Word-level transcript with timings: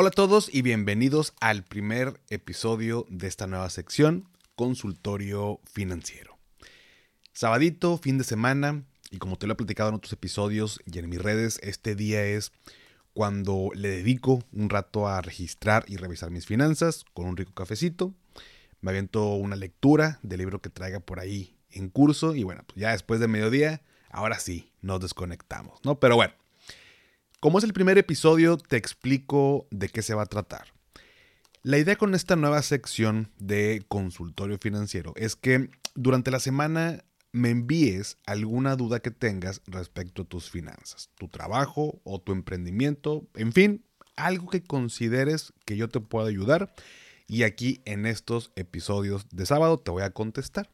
Hola 0.00 0.10
a 0.10 0.12
todos 0.12 0.48
y 0.54 0.62
bienvenidos 0.62 1.34
al 1.40 1.64
primer 1.64 2.20
episodio 2.30 3.04
de 3.10 3.26
esta 3.26 3.48
nueva 3.48 3.68
sección, 3.68 4.28
Consultorio 4.54 5.58
Financiero. 5.64 6.38
Sabadito, 7.32 7.98
fin 7.98 8.16
de 8.16 8.22
semana, 8.22 8.84
y 9.10 9.18
como 9.18 9.34
te 9.34 9.48
lo 9.48 9.54
he 9.54 9.56
platicado 9.56 9.88
en 9.88 9.96
otros 9.96 10.12
episodios 10.12 10.80
y 10.86 11.00
en 11.00 11.08
mis 11.08 11.20
redes, 11.20 11.58
este 11.64 11.96
día 11.96 12.22
es 12.24 12.52
cuando 13.12 13.70
le 13.74 13.88
dedico 13.88 14.44
un 14.52 14.70
rato 14.70 15.08
a 15.08 15.20
registrar 15.20 15.84
y 15.88 15.96
revisar 15.96 16.30
mis 16.30 16.46
finanzas 16.46 17.04
con 17.12 17.26
un 17.26 17.36
rico 17.36 17.52
cafecito. 17.52 18.14
Me 18.80 18.92
aviento 18.92 19.34
una 19.34 19.56
lectura 19.56 20.20
del 20.22 20.38
libro 20.38 20.60
que 20.60 20.70
traiga 20.70 21.00
por 21.00 21.18
ahí 21.18 21.56
en 21.72 21.88
curso 21.88 22.36
y 22.36 22.44
bueno, 22.44 22.62
pues 22.68 22.78
ya 22.78 22.92
después 22.92 23.18
de 23.18 23.26
mediodía, 23.26 23.82
ahora 24.10 24.38
sí, 24.38 24.70
nos 24.80 25.00
desconectamos, 25.00 25.80
¿no? 25.82 25.98
Pero 25.98 26.14
bueno, 26.14 26.34
como 27.40 27.58
es 27.58 27.64
el 27.64 27.72
primer 27.72 27.98
episodio, 27.98 28.56
te 28.56 28.76
explico 28.76 29.68
de 29.70 29.88
qué 29.88 30.02
se 30.02 30.14
va 30.14 30.22
a 30.22 30.26
tratar. 30.26 30.72
La 31.62 31.78
idea 31.78 31.96
con 31.96 32.14
esta 32.14 32.34
nueva 32.34 32.62
sección 32.62 33.30
de 33.38 33.84
consultorio 33.88 34.58
financiero 34.58 35.12
es 35.16 35.36
que 35.36 35.70
durante 35.94 36.30
la 36.30 36.40
semana 36.40 37.04
me 37.30 37.50
envíes 37.50 38.18
alguna 38.26 38.74
duda 38.74 39.00
que 39.00 39.10
tengas 39.10 39.60
respecto 39.66 40.22
a 40.22 40.24
tus 40.24 40.50
finanzas, 40.50 41.10
tu 41.16 41.28
trabajo 41.28 42.00
o 42.04 42.20
tu 42.20 42.32
emprendimiento, 42.32 43.28
en 43.34 43.52
fin, 43.52 43.84
algo 44.16 44.48
que 44.48 44.64
consideres 44.64 45.52
que 45.64 45.76
yo 45.76 45.88
te 45.88 46.00
pueda 46.00 46.28
ayudar 46.28 46.74
y 47.26 47.42
aquí 47.42 47.82
en 47.84 48.06
estos 48.06 48.50
episodios 48.56 49.28
de 49.30 49.46
sábado 49.46 49.78
te 49.78 49.90
voy 49.90 50.02
a 50.02 50.10
contestar. 50.10 50.70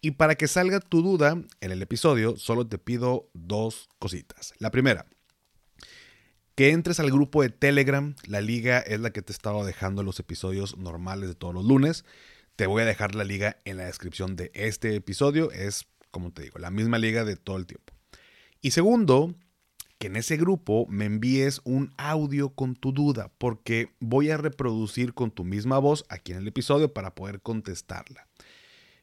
Y 0.00 0.12
para 0.12 0.36
que 0.36 0.46
salga 0.46 0.80
tu 0.80 1.02
duda 1.02 1.42
en 1.60 1.70
el 1.72 1.82
episodio, 1.82 2.36
solo 2.36 2.66
te 2.66 2.78
pido 2.78 3.28
dos 3.34 3.88
cositas. 3.98 4.54
La 4.58 4.70
primera, 4.70 5.06
que 6.56 6.70
entres 6.70 6.98
al 6.98 7.10
grupo 7.10 7.42
de 7.42 7.50
Telegram. 7.50 8.16
La 8.26 8.40
liga 8.40 8.78
es 8.78 8.98
la 8.98 9.10
que 9.10 9.22
te 9.22 9.32
estaba 9.32 9.64
dejando 9.64 10.02
los 10.02 10.18
episodios 10.18 10.76
normales 10.78 11.28
de 11.28 11.34
todos 11.34 11.54
los 11.54 11.66
lunes. 11.66 12.04
Te 12.56 12.66
voy 12.66 12.82
a 12.82 12.86
dejar 12.86 13.14
la 13.14 13.24
liga 13.24 13.58
en 13.66 13.76
la 13.76 13.84
descripción 13.84 14.36
de 14.36 14.50
este 14.54 14.96
episodio. 14.96 15.50
Es, 15.52 15.86
como 16.10 16.32
te 16.32 16.42
digo, 16.42 16.58
la 16.58 16.70
misma 16.70 16.98
liga 16.98 17.24
de 17.24 17.36
todo 17.36 17.58
el 17.58 17.66
tiempo. 17.66 17.92
Y 18.62 18.70
segundo, 18.70 19.34
que 19.98 20.06
en 20.06 20.16
ese 20.16 20.38
grupo 20.38 20.86
me 20.88 21.04
envíes 21.04 21.60
un 21.64 21.92
audio 21.98 22.48
con 22.48 22.74
tu 22.74 22.92
duda, 22.92 23.30
porque 23.36 23.90
voy 24.00 24.30
a 24.30 24.38
reproducir 24.38 25.12
con 25.12 25.30
tu 25.30 25.44
misma 25.44 25.78
voz 25.78 26.06
aquí 26.08 26.32
en 26.32 26.38
el 26.38 26.48
episodio 26.48 26.94
para 26.94 27.14
poder 27.14 27.42
contestarla. 27.42 28.26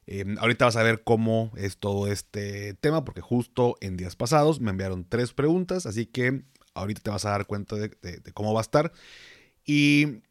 Em, 0.06 0.38
ahorita 0.40 0.66
vas 0.66 0.76
a 0.76 0.84
ver 0.84 1.04
cómo 1.04 1.52
es 1.56 1.78
todo 1.78 2.08
este 2.08 2.74
tema, 2.74 3.06
porque 3.06 3.22
justo 3.22 3.76
en 3.80 3.96
días 3.96 4.16
pasados 4.16 4.59
me 4.59 4.72
enviaron 4.72 5.06
tres 5.08 5.34
preguntas, 5.34 5.86
así 5.86 6.08
que 6.08 6.44
Ahorita 6.74 7.02
te 7.02 7.10
vas 7.10 7.26
a 7.26 7.32
dar 7.32 7.46
cuenta 7.46 7.76
de, 7.76 7.92
cómo 8.34 8.54
va 8.54 8.60
a 8.60 8.64
estar. 8.64 8.92
Y, 9.66 10.22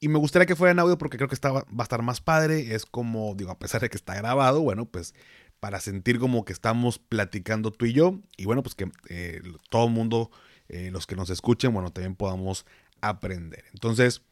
me 0.00 0.18
gustaría 0.18 0.46
que 0.46 0.54
fuera 0.54 0.70
en 0.70 0.78
audio 0.78 0.96
porque 0.96 1.16
creo 1.16 1.28
que 1.28 1.36
va 1.48 1.64
a 1.78 1.82
estar 1.82 2.02
más 2.02 2.20
padre. 2.20 2.74
Es 2.74 2.86
como, 2.86 3.34
digo, 3.34 3.50
a 3.50 3.58
pesar 3.58 3.80
de 3.80 3.90
que 3.90 3.96
está 3.96 4.14
grabado, 4.14 4.60
bueno, 4.60 4.86
pues 4.86 5.14
para 5.60 5.80
sentir 5.80 6.18
como 6.18 6.44
que 6.44 6.52
estamos 6.52 6.98
platicando 6.98 7.72
tú 7.72 7.86
y 7.86 7.92
yo. 7.92 8.20
Y 8.36 8.44
bueno, 8.44 8.62
pues 8.62 8.74
que 8.74 8.90
eh, 9.08 9.42
todo 9.70 9.86
el 9.86 9.92
mundo, 9.92 10.30
eh, 10.68 10.90
los 10.92 11.06
que 11.06 11.16
nos 11.16 11.30
escuchen, 11.30 11.72
bueno, 11.72 11.90
también 11.90 12.14
podamos 12.14 12.64
aprender. 13.00 13.64
Entonces, 13.72 14.22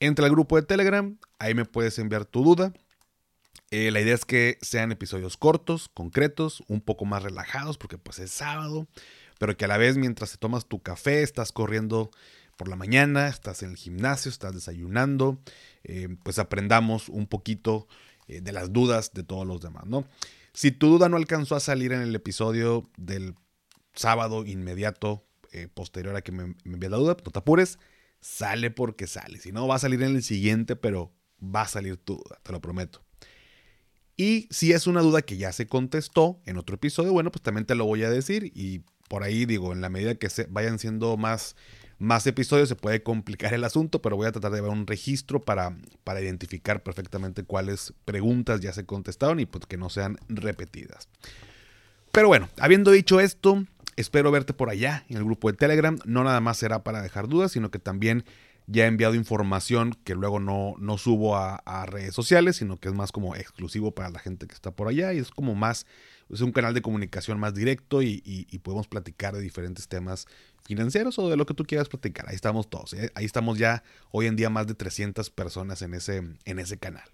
entra 0.00 0.26
al 0.26 0.32
grupo 0.32 0.56
de 0.56 0.62
Telegram, 0.62 1.18
ahí 1.38 1.54
me 1.54 1.64
puedes 1.64 1.98
enviar 1.98 2.24
tu 2.24 2.44
duda. 2.44 2.72
Eh, 3.70 3.90
la 3.90 4.00
idea 4.00 4.14
es 4.14 4.24
que 4.24 4.58
sean 4.62 4.92
episodios 4.92 5.36
cortos, 5.36 5.90
concretos, 5.92 6.62
un 6.68 6.80
poco 6.80 7.04
más 7.04 7.22
relajados, 7.22 7.76
porque 7.76 7.98
pues 7.98 8.18
es 8.18 8.30
sábado 8.30 8.86
pero 9.38 9.56
que 9.56 9.64
a 9.64 9.68
la 9.68 9.78
vez 9.78 9.96
mientras 9.96 10.32
te 10.32 10.38
tomas 10.38 10.66
tu 10.66 10.82
café, 10.82 11.22
estás 11.22 11.52
corriendo 11.52 12.10
por 12.56 12.68
la 12.68 12.76
mañana, 12.76 13.28
estás 13.28 13.62
en 13.62 13.70
el 13.70 13.76
gimnasio, 13.76 14.30
estás 14.30 14.52
desayunando, 14.52 15.40
eh, 15.84 16.08
pues 16.24 16.38
aprendamos 16.38 17.08
un 17.08 17.26
poquito 17.26 17.86
eh, 18.26 18.40
de 18.40 18.52
las 18.52 18.72
dudas 18.72 19.12
de 19.14 19.22
todos 19.22 19.46
los 19.46 19.60
demás, 19.60 19.86
¿no? 19.86 20.04
Si 20.52 20.72
tu 20.72 20.88
duda 20.88 21.08
no 21.08 21.16
alcanzó 21.16 21.54
a 21.54 21.60
salir 21.60 21.92
en 21.92 22.00
el 22.00 22.14
episodio 22.14 22.90
del 22.96 23.36
sábado 23.94 24.44
inmediato, 24.44 25.24
eh, 25.52 25.68
posterior 25.72 26.16
a 26.16 26.22
que 26.22 26.32
me, 26.32 26.56
me 26.64 26.88
la 26.88 26.96
duda, 26.96 27.16
no 27.24 27.30
te 27.30 27.38
apures, 27.38 27.78
sale 28.20 28.72
porque 28.72 29.06
sale. 29.06 29.38
Si 29.38 29.52
no, 29.52 29.68
va 29.68 29.76
a 29.76 29.78
salir 29.78 30.02
en 30.02 30.16
el 30.16 30.22
siguiente, 30.24 30.74
pero 30.74 31.12
va 31.42 31.62
a 31.62 31.68
salir 31.68 31.96
tu 31.96 32.16
duda, 32.16 32.40
te 32.42 32.52
lo 32.52 32.60
prometo. 32.60 33.04
Y 34.16 34.48
si 34.50 34.72
es 34.72 34.88
una 34.88 35.00
duda 35.00 35.22
que 35.22 35.36
ya 35.36 35.52
se 35.52 35.68
contestó 35.68 36.42
en 36.44 36.58
otro 36.58 36.74
episodio, 36.74 37.12
bueno, 37.12 37.30
pues 37.30 37.42
también 37.42 37.66
te 37.66 37.76
lo 37.76 37.84
voy 37.84 38.02
a 38.02 38.10
decir 38.10 38.50
y 38.52 38.82
por 39.08 39.22
ahí 39.22 39.46
digo, 39.46 39.72
en 39.72 39.80
la 39.80 39.88
medida 39.88 40.14
que 40.14 40.30
se 40.30 40.44
vayan 40.44 40.78
siendo 40.78 41.16
más, 41.16 41.56
más 41.98 42.26
episodios 42.26 42.68
se 42.68 42.76
puede 42.76 43.02
complicar 43.02 43.54
el 43.54 43.64
asunto, 43.64 44.00
pero 44.00 44.16
voy 44.16 44.26
a 44.26 44.32
tratar 44.32 44.52
de 44.52 44.60
ver 44.60 44.70
un 44.70 44.86
registro 44.86 45.42
para, 45.42 45.76
para 46.04 46.20
identificar 46.20 46.82
perfectamente 46.82 47.42
cuáles 47.42 47.94
preguntas 48.04 48.60
ya 48.60 48.72
se 48.72 48.86
contestaron 48.86 49.40
y 49.40 49.46
pues 49.46 49.66
que 49.66 49.76
no 49.76 49.90
sean 49.90 50.18
repetidas. 50.28 51.08
Pero 52.12 52.28
bueno, 52.28 52.48
habiendo 52.58 52.90
dicho 52.90 53.20
esto, 53.20 53.64
espero 53.96 54.30
verte 54.30 54.54
por 54.54 54.70
allá 54.70 55.04
en 55.08 55.16
el 55.16 55.24
grupo 55.24 55.50
de 55.50 55.56
Telegram. 55.56 55.98
No 56.04 56.24
nada 56.24 56.40
más 56.40 56.58
será 56.58 56.82
para 56.84 57.02
dejar 57.02 57.28
dudas, 57.28 57.52
sino 57.52 57.70
que 57.70 57.78
también 57.78 58.24
ya 58.66 58.84
he 58.84 58.86
enviado 58.86 59.14
información 59.14 59.96
que 60.04 60.14
luego 60.14 60.40
no, 60.40 60.74
no 60.78 60.98
subo 60.98 61.36
a, 61.36 61.56
a, 61.56 61.86
redes 61.86 62.14
sociales, 62.14 62.56
sino 62.56 62.76
que 62.76 62.88
es 62.88 62.94
más 62.94 63.12
como 63.12 63.34
exclusivo 63.34 63.92
para 63.92 64.10
la 64.10 64.18
gente 64.18 64.46
que 64.46 64.54
está 64.54 64.70
por 64.70 64.88
allá 64.88 65.12
y 65.14 65.18
es 65.18 65.30
como 65.30 65.54
más 65.54 65.86
es 66.30 66.40
un 66.40 66.52
canal 66.52 66.74
de 66.74 66.82
comunicación 66.82 67.38
más 67.40 67.54
directo 67.54 68.02
y, 68.02 68.20
podemos 68.62 68.88
platicar 68.88 69.34
de 69.34 69.40
diferentes 69.40 69.88
temas 69.88 70.26
financieros 70.64 71.18
o 71.18 71.30
de 71.30 71.36
lo 71.36 71.46
que 71.46 71.54
tú 71.54 71.64
quieras 71.64 71.88
platicar. 71.88 72.28
Ahí 72.28 72.34
estamos 72.34 72.68
todos. 72.68 72.92
¿eh? 72.92 73.10
Ahí 73.14 73.24
estamos 73.24 73.58
ya 73.58 73.82
hoy 74.10 74.26
en 74.26 74.36
día 74.36 74.50
más 74.50 74.66
de 74.66 74.74
300 74.74 75.30
personas 75.30 75.80
en 75.82 75.94
ese, 75.94 76.22
en 76.44 76.58
ese 76.58 76.78
canal. 76.78 77.08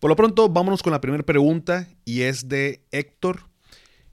Por 0.00 0.10
lo 0.10 0.16
pronto, 0.16 0.48
vámonos 0.48 0.82
con 0.82 0.92
la 0.92 1.00
primera 1.00 1.24
pregunta 1.24 1.88
y 2.04 2.22
es 2.22 2.48
de 2.48 2.82
Héctor. 2.90 3.48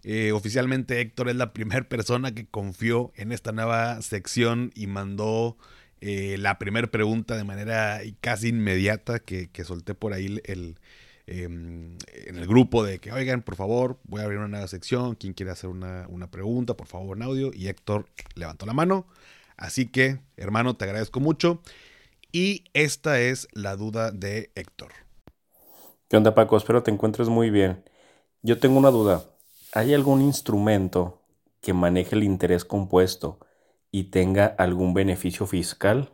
Eh, 0.03 0.32
oficialmente 0.32 1.02
Héctor 1.02 1.30
es 1.30 1.36
la 1.36 1.53
primera 1.53 1.84
persona 1.90 2.34
que 2.34 2.46
confió 2.46 3.12
en 3.16 3.32
esta 3.32 3.52
nueva 3.52 4.02
sección 4.02 4.72
y 4.76 4.86
mandó 4.86 5.58
eh, 6.02 6.38
la 6.38 6.59
primera 6.59 6.88
pregunta 6.88 7.36
de 7.36 7.44
manera 7.44 8.02
casi 8.22 8.50
inmediata 8.50 9.20
que 9.20 9.50
solté 9.64 9.96
por 9.96 10.14
ahí 10.14 10.40
el, 10.44 10.78
Em, 11.28 11.97
en 12.28 12.38
el 12.38 12.46
grupo 12.46 12.84
de 12.84 13.00
que, 13.00 13.12
oigan, 13.12 13.41
por 13.41 13.56
favor, 13.56 13.97
voy 14.03 14.22
a 14.22 14.25
abrir 14.25 14.38
una 14.38 14.47
nueva 14.47 14.68
sección, 14.68 15.16
quien 15.16 15.34
quiere 15.34 15.52
hacer 15.52 15.69
una, 15.69 16.08
pregunta, 16.30 16.75
por 16.75 16.88
favor, 16.88 17.18
en 17.18 17.24
audio. 17.24 17.52
Y 17.53 17.68
Héctor 17.68 18.08
levantó 18.36 18.66
la 18.66 18.74
mano. 18.74 19.08
Así 19.58 19.88
que, 19.88 20.19
hermano, 20.38 20.75
te 20.75 20.85
agradezco 20.85 21.19
mucho. 21.19 21.62
Y 22.31 22.66
esta 22.74 23.19
es 23.19 23.47
la 23.53 23.75
duda 23.75 24.12
de 24.12 24.52
Héctor. 24.56 24.91
¿Qué 26.09 26.18
onda, 26.18 26.35
Paco? 26.35 26.58
Espero 26.58 26.84
te 26.84 26.91
encuentres 26.91 27.30
muy 27.30 27.50
bien. 27.50 27.84
Yo 28.44 28.59
tengo 28.59 28.78
una 28.78 28.91
duda. 28.91 29.25
¿Hay 29.74 29.94
algún 29.94 30.22
instrumento 30.22 31.22
que 31.62 31.74
maneje 31.74 32.16
el 32.16 32.24
interés 32.24 32.66
compuesto 32.66 33.40
y 33.91 34.06
tenga 34.06 34.46
algún 34.46 34.94
beneficio 34.94 35.47
fiscal? 35.47 36.12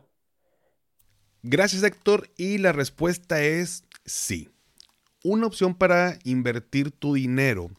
Gracias, 1.42 1.82
Héctor. 1.82 2.30
Y 2.36 2.58
la 2.58 2.72
respuesta 2.72 3.42
es 3.42 3.84
sí 4.06 4.51
una 5.22 5.46
opción 5.46 5.74
para 5.74 6.18
invertir 6.24 6.90
tu 6.90 7.14
dinero 7.14 7.70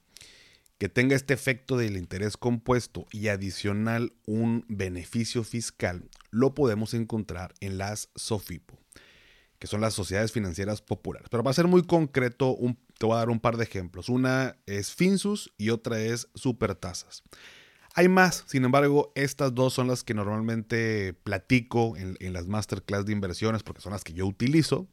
que 0.78 0.90
tenga 0.90 1.16
este 1.16 1.34
efecto 1.34 1.78
del 1.78 1.98
interés 1.98 2.36
compuesto 2.36 3.06
y 3.12 3.30
adicional 3.30 4.14
un 4.26 4.66
beneficio 4.68 5.44
fiscal, 5.44 6.10
lo 6.30 6.54
podemos 6.54 6.94
encontrar 6.94 7.54
en 7.62 7.78
las 7.78 8.10
SOFIPO, 8.16 8.78
que 9.60 9.68
son 9.68 9.82
las 9.82 9.94
sociedades 9.94 10.32
financieras 10.32 10.82
populares. 10.82 11.30
Pero 11.30 11.44
para 11.44 11.54
ser 11.54 11.68
muy 11.68 11.84
concreto, 11.84 12.58
te 12.98 13.06
voy 13.06 13.16
a 13.16 13.20
dar 13.20 13.30
un 13.30 13.40
par 13.40 13.56
de 13.58 13.64
ejemplos. 13.64 14.10
Una 14.10 14.58
es 14.66 14.92
Finsus 14.92 15.54
y 15.58 15.70
otra 15.70 16.02
es 16.02 16.28
Supertasas. 16.36 17.24
Hay 17.96 18.10
más, 18.10 18.44
sin 18.48 18.66
embargo, 18.66 19.12
estas 19.16 19.54
dos 19.54 19.74
son 19.74 19.88
las 19.88 20.04
que 20.04 20.16
normalmente 20.16 21.14
platico 21.14 21.96
en, 21.96 22.18
en 22.20 22.34
las 22.34 22.48
masterclass 22.48 23.06
de 23.06 23.14
inversiones 23.14 23.64
porque 23.64 23.82
son 23.82 23.94
las 23.94 24.04
que 24.04 24.14
yo 24.14 24.26
utilizo 24.26 24.90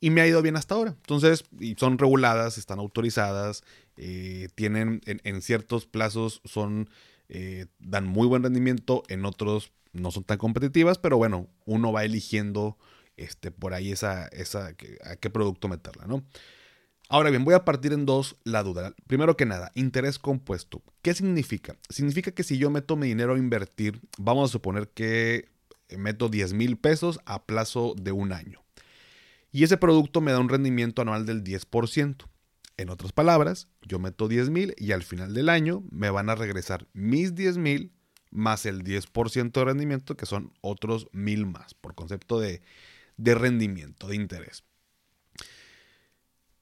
y 0.00 0.10
me 0.10 0.20
ha 0.20 0.26
ido 0.26 0.42
bien 0.42 0.56
hasta 0.56 0.74
ahora. 0.74 0.90
Entonces, 0.90 1.44
y 1.58 1.74
son 1.76 1.98
reguladas, 1.98 2.58
están 2.58 2.78
autorizadas, 2.78 3.62
eh, 3.96 4.48
tienen 4.54 5.00
en, 5.06 5.42
ciertos 5.42 5.86
plazos 5.86 6.40
son 6.44 6.90
eh, 7.28 7.66
dan 7.78 8.06
muy 8.06 8.26
buen 8.26 8.42
rendimiento, 8.42 9.02
en 9.08 9.24
otros 9.24 9.72
no 9.92 10.10
son 10.10 10.24
tan 10.24 10.38
competitivas, 10.38 10.98
pero 10.98 11.16
bueno, 11.16 11.48
uno 11.64 11.92
va 11.92 12.04
eligiendo 12.04 12.76
este, 13.16 13.50
por 13.50 13.74
ahí 13.74 13.92
esa, 13.92 14.26
esa, 14.28 14.74
a 15.04 15.16
qué 15.16 15.30
producto 15.30 15.68
meterla, 15.68 16.06
¿no? 16.06 16.24
Ahora 17.08 17.30
bien, 17.30 17.44
voy 17.44 17.54
a 17.54 17.64
partir 17.64 17.92
en 17.92 18.06
dos 18.06 18.36
la 18.44 18.62
duda. 18.62 18.94
Primero 19.06 19.36
que 19.36 19.44
nada, 19.44 19.70
interés 19.74 20.18
compuesto. 20.18 20.82
¿Qué 21.02 21.14
significa? 21.14 21.76
Significa 21.90 22.32
que 22.32 22.42
si 22.42 22.56
yo 22.56 22.70
meto 22.70 22.96
mi 22.96 23.06
dinero 23.06 23.34
a 23.34 23.38
invertir, 23.38 24.00
vamos 24.18 24.50
a 24.50 24.52
suponer 24.52 24.88
que 24.88 25.50
meto 25.96 26.30
10 26.30 26.54
mil 26.54 26.78
pesos 26.78 27.20
a 27.26 27.44
plazo 27.44 27.94
de 27.96 28.10
un 28.10 28.32
año 28.32 28.63
y 29.54 29.62
ese 29.62 29.76
producto 29.76 30.20
me 30.20 30.32
da 30.32 30.40
un 30.40 30.48
rendimiento 30.48 31.00
anual 31.00 31.26
del 31.26 31.44
10%. 31.44 32.26
En 32.76 32.90
otras 32.90 33.12
palabras, 33.12 33.68
yo 33.82 34.00
meto 34.00 34.26
10 34.26 34.50
mil 34.50 34.74
y 34.76 34.90
al 34.90 35.04
final 35.04 35.32
del 35.32 35.48
año 35.48 35.84
me 35.92 36.10
van 36.10 36.28
a 36.28 36.34
regresar 36.34 36.88
mis 36.92 37.36
10 37.36 37.58
mil 37.58 37.92
más 38.32 38.66
el 38.66 38.82
10% 38.82 39.52
de 39.52 39.64
rendimiento, 39.64 40.16
que 40.16 40.26
son 40.26 40.52
otros 40.60 41.06
mil 41.12 41.46
más, 41.46 41.72
por 41.74 41.94
concepto 41.94 42.40
de, 42.40 42.62
de 43.16 43.36
rendimiento, 43.36 44.08
de 44.08 44.16
interés. 44.16 44.64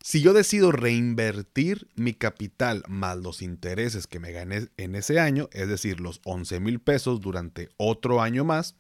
Si 0.03 0.21
yo 0.21 0.35
decido 0.35 0.71
reinvertir 0.71 1.88
mi 1.97 2.12
capital 2.12 2.83
más 2.88 3.17
los 3.17 3.41
intereses 3.41 4.06
que 4.06 4.21
me 4.21 4.33
gané 4.33 4.69
en 4.77 4.97
ese 4.97 5.19
año, 5.19 5.49
es 5.53 5.67
decir, 5.67 5.99
los 5.99 6.21
11 6.25 6.61
mil 6.61 6.79
pesos 6.79 7.23
durante 7.23 7.71
otro 7.79 8.21
año 8.21 8.45
más, 8.45 8.77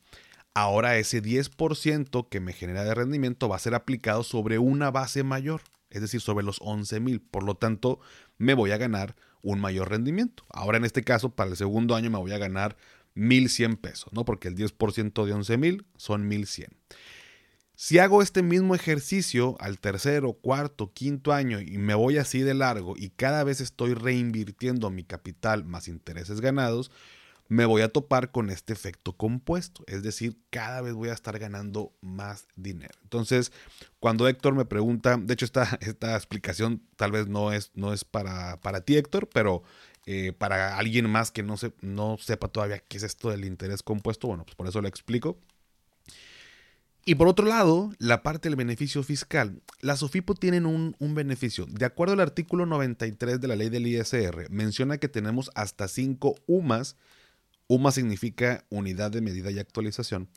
ahora 0.54 0.98
ese 0.98 1.22
10% 1.22 2.28
que 2.28 2.40
me 2.40 2.52
genera 2.52 2.84
de 2.84 2.94
rendimiento 2.94 3.48
va 3.48 3.56
a 3.56 3.60
ser 3.60 3.74
aplicado 3.74 4.22
sobre 4.22 4.58
una 4.58 4.90
base 4.90 5.22
mayor, 5.22 5.62
es 5.90 6.00
decir, 6.00 6.20
sobre 6.20 6.44
los 6.44 6.58
11 6.60 7.00
mil. 7.00 7.20
Por 7.20 7.42
lo 7.42 7.56
tanto, 7.56 8.00
me 8.38 8.54
voy 8.54 8.70
a 8.72 8.78
ganar 8.78 9.16
un 9.42 9.60
mayor 9.60 9.90
rendimiento. 9.90 10.44
Ahora 10.50 10.78
en 10.78 10.84
este 10.84 11.02
caso, 11.02 11.30
para 11.30 11.50
el 11.50 11.56
segundo 11.56 11.94
año 11.94 12.10
me 12.10 12.18
voy 12.18 12.32
a 12.32 12.38
ganar 12.38 12.76
1100 13.14 13.76
pesos, 13.76 14.12
¿no? 14.12 14.24
Porque 14.24 14.48
el 14.48 14.56
10% 14.56 15.24
de 15.24 15.32
11 15.32 15.56
mil 15.58 15.86
son 15.96 16.28
1100. 16.28 16.70
Si 17.74 17.98
hago 17.98 18.22
este 18.22 18.42
mismo 18.42 18.74
ejercicio 18.74 19.56
al 19.58 19.80
tercero, 19.80 20.34
cuarto, 20.34 20.92
quinto 20.92 21.32
año 21.32 21.60
y 21.60 21.78
me 21.78 21.94
voy 21.94 22.18
así 22.18 22.40
de 22.40 22.54
largo 22.54 22.94
y 22.96 23.10
cada 23.10 23.42
vez 23.44 23.60
estoy 23.60 23.94
reinvirtiendo 23.94 24.90
mi 24.90 25.04
capital 25.04 25.64
más 25.64 25.88
intereses 25.88 26.40
ganados, 26.40 26.92
me 27.52 27.66
voy 27.66 27.82
a 27.82 27.92
topar 27.92 28.30
con 28.30 28.48
este 28.48 28.72
efecto 28.72 29.12
compuesto. 29.12 29.84
Es 29.86 30.02
decir, 30.02 30.38
cada 30.48 30.80
vez 30.80 30.94
voy 30.94 31.10
a 31.10 31.12
estar 31.12 31.38
ganando 31.38 31.92
más 32.00 32.48
dinero. 32.56 32.94
Entonces, 33.02 33.52
cuando 34.00 34.26
Héctor 34.26 34.54
me 34.54 34.64
pregunta, 34.64 35.18
de 35.18 35.34
hecho 35.34 35.44
esta, 35.44 35.64
esta 35.82 36.16
explicación 36.16 36.82
tal 36.96 37.12
vez 37.12 37.28
no 37.28 37.52
es, 37.52 37.70
no 37.74 37.92
es 37.92 38.04
para, 38.04 38.58
para 38.60 38.80
ti 38.80 38.96
Héctor, 38.96 39.28
pero 39.32 39.62
eh, 40.06 40.32
para 40.32 40.78
alguien 40.78 41.10
más 41.10 41.30
que 41.30 41.42
no, 41.42 41.58
se, 41.58 41.72
no 41.82 42.16
sepa 42.18 42.48
todavía 42.48 42.78
qué 42.78 42.96
es 42.96 43.02
esto 43.02 43.28
del 43.28 43.44
interés 43.44 43.82
compuesto, 43.82 44.28
bueno, 44.28 44.44
pues 44.44 44.56
por 44.56 44.66
eso 44.66 44.80
lo 44.80 44.88
explico. 44.88 45.38
Y 47.04 47.16
por 47.16 47.26
otro 47.26 47.46
lado, 47.46 47.92
la 47.98 48.22
parte 48.22 48.48
del 48.48 48.56
beneficio 48.56 49.02
fiscal. 49.02 49.60
Las 49.80 49.98
SOFIPO 49.98 50.34
tienen 50.34 50.66
un, 50.66 50.94
beneficio. 51.14 51.66
De 51.66 51.84
acuerdo 51.84 52.14
al 52.14 52.20
artículo 52.20 52.64
93 52.64 53.40
de 53.40 53.48
la 53.48 53.56
ley 53.56 53.70
del 53.70 53.88
ISR, 53.88 54.48
menciona 54.50 54.98
que 54.98 55.08
tenemos 55.08 55.50
hasta 55.56 55.88
5 55.88 56.36
UMAS. 56.46 56.96
UMA 57.72 57.92
significa 57.92 58.66
unidad 58.68 59.10
de 59.10 59.22
medida 59.22 59.50
y 59.50 59.58
actualización. 59.58 60.28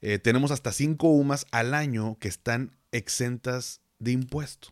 Eh, 0.00 0.18
tenemos 0.18 0.50
hasta 0.50 0.72
5 0.72 1.08
UMAS 1.08 1.46
al 1.50 1.74
año 1.74 2.16
que 2.18 2.28
están 2.28 2.76
exentas 2.92 3.82
de 3.98 4.12
impuesto. 4.12 4.68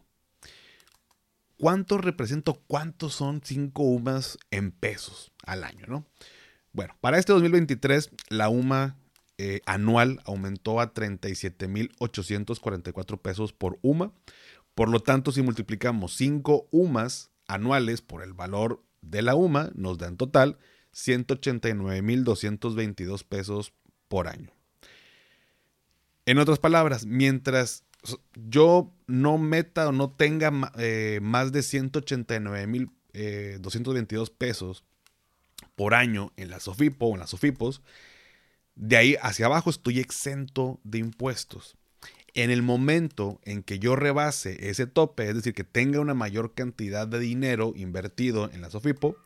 ¿Cuánto 1.59 1.99
represento? 1.99 2.63
¿Cuántos 2.67 3.15
son 3.15 3.43
5 3.43 3.83
UMAS 3.83 4.39
en 4.51 4.71
pesos 4.73 5.33
al 5.45 5.65
año? 5.65 5.87
¿no? 5.87 6.07
Bueno, 6.73 6.97
para 7.01 7.19
este 7.19 7.33
2023, 7.33 8.11
la 8.29 8.49
UMA 8.49 8.97
eh, 9.39 9.61
anual 9.67 10.21
aumentó 10.25 10.81
a 10.81 10.93
37.844 10.93 13.21
pesos 13.21 13.53
por 13.53 13.79
UMA. 13.83 14.13
Por 14.75 14.89
lo 14.91 15.01
tanto, 15.01 15.33
si 15.33 15.43
multiplicamos 15.43 16.15
5 16.17 16.69
UMAS 16.71 17.31
anuales 17.49 18.01
por 18.03 18.23
el 18.23 18.33
valor 18.33 18.83
de 19.03 19.23
la 19.23 19.35
UMA, 19.35 19.73
nos 19.75 19.99
da 19.99 20.07
en 20.09 20.17
total 20.17 20.59
189.222 20.97 23.25
pesos 23.25 23.73
por 24.09 24.27
año. 24.29 24.51
En 26.25 26.39
otras 26.39 26.59
palabras, 26.59 27.05
mientras 27.07 27.85
yo 28.35 28.93
no 29.07 29.39
meta 29.39 29.89
o 29.89 29.93
no 29.93 30.11
tenga 30.11 30.53
eh, 30.79 31.21
más 31.23 31.53
de 31.53 31.61
189.222 31.61 32.91
eh, 33.13 33.61
pesos 34.37 34.83
por 35.75 35.95
año 35.95 36.33
en 36.37 36.51
la 36.51 36.61
SOFIPO 36.61 37.07
o 37.07 37.15
en 37.15 37.21
las 37.21 37.31
SOFIPOS, 37.31 37.81
de 38.75 38.97
ahí 38.97 39.17
hacia 39.21 39.47
abajo 39.47 39.71
estoy 39.71 40.01
exento 40.01 40.81
de 40.83 40.99
impuestos. 40.99 41.77
En 42.35 42.51
el 42.51 42.63
momento 42.63 43.41
en 43.45 43.63
que 43.63 43.79
yo 43.79 43.95
rebase 43.97 44.69
ese 44.69 44.87
tope, 44.87 45.27
es 45.29 45.35
decir, 45.35 45.55
que 45.55 45.65
tenga 45.65 46.01
una 46.01 46.13
mayor 46.15 46.53
cantidad 46.55 47.09
de 47.09 47.19
dinero 47.19 47.73
invertido 47.77 48.51
en 48.51 48.61
la 48.61 48.69
SOFIPO, 48.71 49.17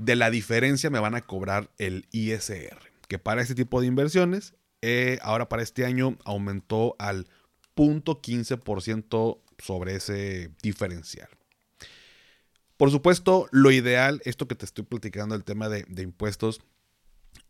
de 0.00 0.16
la 0.16 0.30
diferencia 0.30 0.88
me 0.88 0.98
van 0.98 1.14
a 1.14 1.20
cobrar 1.20 1.70
el 1.76 2.06
ISR, 2.10 2.78
que 3.06 3.18
para 3.18 3.42
este 3.42 3.54
tipo 3.54 3.80
de 3.80 3.86
inversiones, 3.86 4.54
eh, 4.80 5.18
ahora 5.20 5.48
para 5.48 5.62
este 5.62 5.84
año 5.84 6.16
aumentó 6.24 6.96
al 6.98 7.26
0.15% 7.76 9.40
sobre 9.58 9.96
ese 9.96 10.50
diferencial. 10.62 11.28
Por 12.78 12.90
supuesto, 12.90 13.46
lo 13.52 13.70
ideal, 13.70 14.22
esto 14.24 14.48
que 14.48 14.54
te 14.54 14.64
estoy 14.64 14.84
platicando, 14.84 15.34
el 15.34 15.44
tema 15.44 15.68
de, 15.68 15.84
impuestos, 16.02 16.62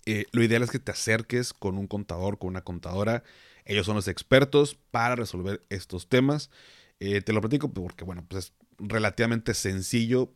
eh, 0.04 0.24
lo 0.32 0.42
ideal 0.42 0.64
es 0.64 0.72
que 0.72 0.80
te 0.80 0.90
acerques 0.90 1.52
con 1.52 1.78
un 1.78 1.86
contador, 1.86 2.38
con 2.38 2.48
una 2.48 2.64
contadora. 2.64 3.22
Ellos 3.64 3.86
son 3.86 3.94
los 3.94 4.08
expertos 4.08 4.76
para 4.90 5.14
resolver 5.14 5.62
estos 5.68 6.08
temas. 6.08 6.50
Eh, 6.98 7.20
te 7.20 7.32
lo 7.32 7.40
platico 7.40 7.72
porque, 7.72 8.04
bueno, 8.04 8.24
pues 8.26 8.46
es 8.46 8.52
relativamente 8.80 9.54
sencillo 9.54 10.32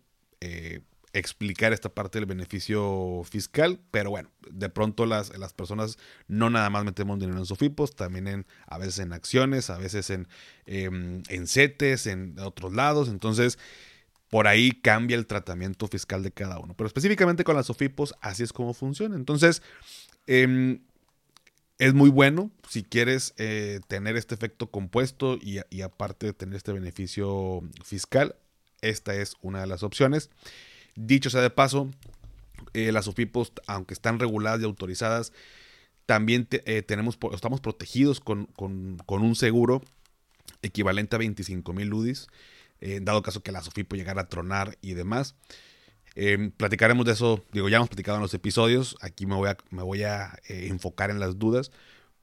explicar 1.15 1.73
esta 1.73 1.89
parte 1.89 2.19
del 2.19 2.27
beneficio 2.27 3.23
fiscal, 3.25 3.81
pero 3.91 4.11
bueno, 4.11 4.31
de 4.51 4.69
pronto 4.69 5.07
las, 5.07 5.37
las 5.39 5.55
personas 5.55 5.97
no 6.29 6.51
nada 6.51 6.69
más 6.69 6.85
metemos 6.85 7.19
dinero 7.19 7.39
en 7.39 7.47
Sofipos, 7.47 7.95
también 7.95 8.27
en, 8.27 8.47
a 8.67 8.79
veces 8.79 8.99
en 8.99 9.13
acciones, 9.13 9.71
a 9.71 9.79
veces 9.79 10.11
en, 10.11 10.29
em, 10.67 11.23
en 11.29 11.47
CETES, 11.47 12.09
en 12.09 12.39
otros 12.41 12.75
lados. 12.75 13.09
Entonces, 13.09 13.59
por 14.29 14.49
ahí 14.49 14.73
cambia 14.73 15.17
el 15.17 15.27
tratamiento 15.27 15.87
fiscal 15.87 16.25
de 16.25 16.33
cada 16.33 16.59
uno. 16.59 16.75
Pero 16.77 16.89
específicamente 16.89 17.45
con 17.45 17.55
las 17.55 17.67
SOFIPOS, 17.67 18.17
así 18.21 18.43
es 18.43 18.53
como 18.53 18.75
funciona. 18.75 19.15
Entonces, 19.15 19.63
em, 20.27 20.81
es 21.79 21.95
muy 21.95 22.11
bueno 22.11 22.51
si 22.69 22.83
quieres 22.83 23.35
eh, 23.37 23.79
tener 23.87 24.17
este 24.17 24.35
efecto 24.35 24.69
compuesto 24.71 25.39
y, 25.41 25.61
aparte 25.83 26.33
tener 26.33 26.57
este 26.57 26.73
beneficio 26.73 27.63
fiscal. 27.85 28.35
Esta 28.81 29.15
es 29.15 29.37
una 29.41 29.61
de 29.61 29.69
las 29.69 29.85
opciones. 29.85 30.31
Dicho 30.97 31.31
sea 31.31 31.41
de 31.41 31.51
paso, 31.51 31.91
eh, 32.73 32.93
las 32.93 33.07
SOFIPOS, 33.07 33.53
aunque 33.67 33.95
están 33.95 34.19
reguladas 34.19 34.61
y 34.61 34.65
autorizadas, 34.65 35.33
también 36.07 36.47
eh, 36.51 36.83
tenemos, 36.83 37.19
estamos 37.33 37.61
protegidos 37.61 38.21
con, 38.21 38.47
con, 38.47 38.99
un 39.09 39.37
seguro 39.37 39.83
equivalente 40.63 41.17
a 41.17 41.19
25 41.19 41.73
mil 41.73 41.93
UDIs 41.93 42.29
eh, 42.81 43.01
dado 43.03 43.23
caso 43.23 43.43
que 43.43 43.53
la 43.53 43.63
Sofipo 43.63 43.97
llegara 43.97 44.23
a 44.23 44.29
tronar 44.29 44.77
y 44.83 44.93
demás. 44.95 45.35
Eh, 46.17 46.51
platicaremos 46.57 47.07
de 47.07 47.13
eso, 47.13 47.43
digo, 47.53 47.69
ya 47.69 47.77
hemos 47.77 47.89
platicado 47.89 48.19
en 48.19 48.23
los 48.23 48.35
episodios, 48.35 48.97
aquí 49.01 49.27
me 49.27 49.35
voy 49.35 49.49
a, 49.49 49.57
me 49.71 49.83
voy 49.83 50.03
a 50.03 50.39
enfocar 50.49 51.11
en 51.11 51.19
las 51.19 51.39
dudas, 51.39 51.73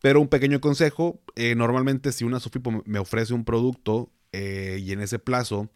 pero 0.01 0.21
un 0.21 0.27
pequeño 0.27 0.61
consejo, 0.61 1.19
normalmente 1.55 2.11
si 2.11 2.23
una 2.23 2.39
Sofipo 2.39 2.83
me 2.85 2.99
ofrece 2.99 3.33
un 3.33 3.43
producto 3.43 4.09
y 4.31 4.91
en 4.91 5.01
ese 5.01 5.19
plazo, 5.19 5.69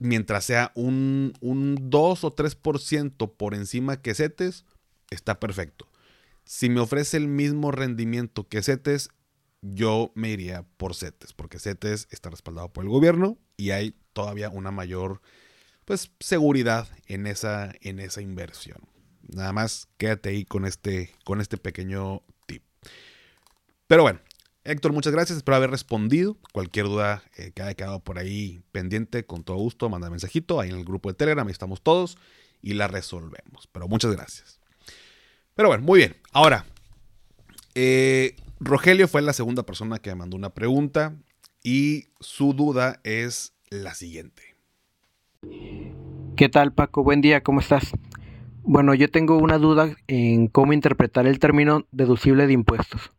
mientras 0.00 0.44
sea 0.44 0.72
un, 0.74 1.34
un 1.40 1.90
2 1.90 2.24
o 2.24 2.34
3% 2.34 3.32
por 3.36 3.54
encima 3.54 4.02
que 4.02 4.14
CETES, 4.14 4.64
está 5.10 5.38
perfecto. 5.38 5.86
Si 6.44 6.68
me 6.68 6.80
ofrece 6.80 7.16
el 7.16 7.28
mismo 7.28 7.70
rendimiento 7.70 8.48
que 8.48 8.62
CETES, 8.62 9.10
yo 9.62 10.10
me 10.14 10.30
iría 10.30 10.64
por 10.78 10.94
CETES, 10.94 11.34
porque 11.34 11.58
CETES 11.58 12.08
está 12.10 12.30
respaldado 12.30 12.72
por 12.72 12.82
el 12.82 12.90
gobierno 12.90 13.38
y 13.56 13.70
hay 13.70 13.94
todavía 14.12 14.48
una 14.48 14.70
mayor 14.70 15.20
pues, 15.84 16.10
seguridad 16.18 16.88
en 17.06 17.26
esa, 17.26 17.72
en 17.82 18.00
esa 18.00 18.22
inversión. 18.22 18.78
Nada 19.22 19.52
más 19.52 19.88
quédate 19.98 20.30
ahí 20.30 20.44
con 20.44 20.64
este, 20.64 21.12
con 21.24 21.40
este 21.40 21.56
pequeño 21.58 22.22
tip. 22.46 22.64
Pero 23.86 24.02
bueno, 24.02 24.20
Héctor, 24.70 24.92
muchas 24.92 25.12
gracias. 25.12 25.38
Espero 25.38 25.56
haber 25.56 25.70
respondido. 25.70 26.36
Cualquier 26.52 26.86
duda 26.86 27.24
eh, 27.36 27.50
que 27.52 27.62
haya 27.62 27.74
quedado 27.74 27.98
por 27.98 28.18
ahí 28.18 28.62
pendiente, 28.70 29.24
con 29.24 29.42
todo 29.42 29.56
gusto, 29.56 29.88
manda 29.88 30.08
mensajito 30.10 30.60
ahí 30.60 30.70
en 30.70 30.76
el 30.76 30.84
grupo 30.84 31.08
de 31.08 31.14
Telegram. 31.14 31.44
Ahí 31.44 31.50
estamos 31.50 31.82
todos 31.82 32.18
y 32.62 32.74
la 32.74 32.86
resolvemos. 32.86 33.66
Pero 33.72 33.88
muchas 33.88 34.12
gracias. 34.12 34.60
Pero 35.56 35.70
bueno, 35.70 35.82
muy 35.82 35.98
bien. 35.98 36.16
Ahora, 36.30 36.66
eh, 37.74 38.36
Rogelio 38.60 39.08
fue 39.08 39.22
la 39.22 39.32
segunda 39.32 39.64
persona 39.64 39.98
que 39.98 40.10
me 40.10 40.16
mandó 40.16 40.36
una 40.36 40.50
pregunta 40.50 41.16
y 41.64 42.06
su 42.20 42.52
duda 42.52 43.00
es 43.02 43.54
la 43.70 43.94
siguiente. 43.94 44.54
¿Qué 46.36 46.48
tal 46.48 46.72
Paco? 46.72 47.02
Buen 47.02 47.20
día, 47.20 47.42
¿cómo 47.42 47.58
estás? 47.58 47.90
Bueno, 48.62 48.94
yo 48.94 49.10
tengo 49.10 49.36
una 49.36 49.58
duda 49.58 49.96
en 50.06 50.46
cómo 50.46 50.72
interpretar 50.72 51.26
el 51.26 51.40
término 51.40 51.86
deducible 51.90 52.46
de 52.46 52.52
impuestos. 52.52 53.10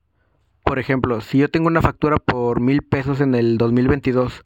Por 0.63 0.79
ejemplo, 0.79 1.21
si 1.21 1.39
yo 1.39 1.49
tengo 1.49 1.67
una 1.67 1.81
factura 1.81 2.17
por 2.17 2.61
mil 2.61 2.81
pesos 2.81 3.19
en 3.21 3.35
el 3.35 3.57
2022, 3.57 4.43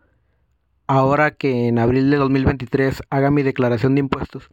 ahora 0.88 1.32
que 1.32 1.68
en 1.68 1.80
abril 1.80 2.10
de 2.10 2.18
2023 2.18 3.04
haga 3.10 3.32
mi 3.32 3.44
declaración 3.44 3.96
de 3.96 4.00
impuestos, 4.00 4.50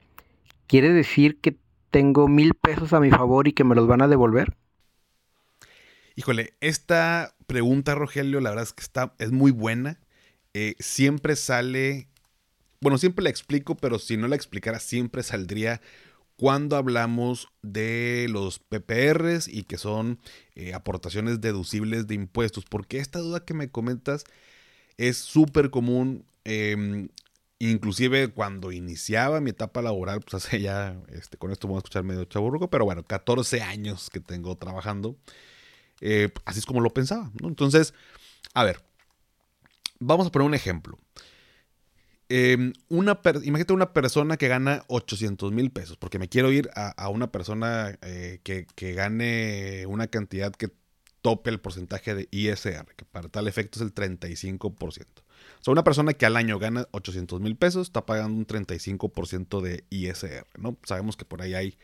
¿quiere 0.66 0.92
decir 0.92 1.40
que 1.40 1.57
tengo 1.90 2.28
mil 2.28 2.54
pesos 2.54 2.92
a 2.92 3.00
mi 3.00 3.11
favor 3.11 3.49
y 3.49 3.52
que 3.52 3.64
me 3.64 3.75
los 3.75 3.87
van 3.87 4.02
a 4.02 4.09
devolver? 4.09 4.57
Híjole, 6.14 6.54
esta 6.61 7.35
pregunta, 7.47 7.95
Rogelio, 7.95 8.40
la 8.40 8.50
verdad 8.50 8.64
es 8.64 8.73
que 8.73 8.83
está, 8.83 9.14
es 9.19 9.33
muy 9.33 9.50
buena. 9.50 9.99
Eh, 10.54 10.75
siempre 10.78 11.37
sale, 11.37 12.09
bueno, 12.81 12.99
siempre 12.99 13.23
la 13.23 13.31
explico, 13.31 13.76
pero 13.76 13.99
si 13.99 14.16
no 14.16 14.28
la 14.28 14.37
explicara, 14.37 14.78
siempre 14.78 15.23
saldría 15.23 15.81
cuando 16.36 16.76
hablamos 16.76 17.48
de 17.62 18.26
los 18.30 18.58
PPRs 18.58 19.48
y 19.48 19.64
que 19.64 19.78
son 19.78 20.18
eh, 20.54 20.74
aportaciones 20.74 21.40
deducibles 21.40 22.06
de 22.06 22.14
impuestos, 22.14 22.64
porque 22.64 22.98
esta 22.98 23.18
duda 23.20 23.44
que 23.44 23.54
me 23.54 23.70
comentas 23.70 24.24
es 24.96 25.18
súper 25.18 25.70
común. 25.70 26.24
Em, 26.44 27.08
inclusive 27.58 28.32
cuando 28.32 28.72
iniciaba 28.72 29.40
mi 29.40 29.50
etapa 29.50 29.82
laboral, 29.82 30.20
pues 30.20 30.34
hace 30.44 30.60
ya, 30.60 31.00
este, 31.08 31.36
con 31.36 31.52
esto 31.52 31.68
voy 31.68 31.76
a 31.76 31.78
escuchar 31.78 32.02
medio 32.04 32.24
chaburruco, 32.24 32.68
pero 32.70 32.84
bueno, 32.84 33.04
14 33.04 33.62
años 33.62 34.10
que 34.10 34.20
tengo 34.20 34.56
trabajando. 34.56 35.16
Eh, 36.00 36.30
así 36.44 36.58
es 36.58 36.66
como 36.66 36.80
lo 36.80 36.90
pensaba. 36.90 37.30
Entonces, 37.42 37.94
a 38.54 38.64
ver, 38.64 38.82
vamos 40.00 40.26
a 40.26 40.30
poner 40.32 40.46
un 40.46 40.54
ejemplo. 40.54 40.98
Em, 42.34 42.72
una 42.88 43.20
imagínate 43.44 43.74
una 43.74 43.92
persona 43.92 44.38
que 44.38 44.48
gana 44.48 44.84
800 44.86 45.52
mil 45.52 45.70
pesos, 45.70 45.98
porque 45.98 46.18
me 46.18 46.30
quiero 46.30 46.50
ir 46.50 46.70
a, 46.74 47.10
una 47.10 47.30
persona 47.30 47.98
eh, 48.00 48.40
que, 48.42 48.64
gane 48.94 49.84
una 49.86 50.06
cantidad 50.06 50.50
que 50.50 50.70
tope 51.20 51.50
el 51.50 51.60
porcentaje 51.60 52.14
de 52.14 52.28
ISR, 52.30 52.86
que 52.96 53.04
para 53.04 53.28
tal 53.28 53.48
efecto 53.48 53.78
es 53.78 53.82
el 53.82 53.94
35%. 53.94 54.72
O 54.80 55.62
sea, 55.62 55.72
una 55.72 55.84
persona 55.84 56.14
que 56.14 56.24
al 56.24 56.38
año 56.38 56.58
gana 56.58 56.88
800 56.92 57.38
mil 57.42 57.54
pesos 57.56 57.88
está 57.88 58.06
pagando 58.06 58.38
un 58.38 58.46
35% 58.46 59.60
de 59.60 59.84
ISR, 59.90 60.46
¿no? 60.56 60.78
Sabemos 60.84 61.18
que 61.18 61.26
por 61.26 61.42
ahí 61.42 61.52
hay 61.52 61.76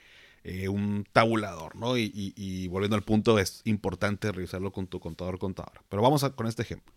eh, 0.44 0.70
un 0.70 1.04
tabulador, 1.12 1.76
¿no? 1.76 1.98
Y, 1.98 2.68
volviendo 2.68 2.96
al 2.96 3.02
punto, 3.02 3.38
es 3.38 3.60
importante 3.64 4.32
revisarlo 4.32 4.72
con 4.72 4.86
tu 4.86 4.98
contador 4.98 5.38
contadora. 5.38 5.82
Pero 5.90 6.00
vamos 6.00 6.24
con 6.34 6.46
este 6.46 6.62
ejemplo. 6.62 6.94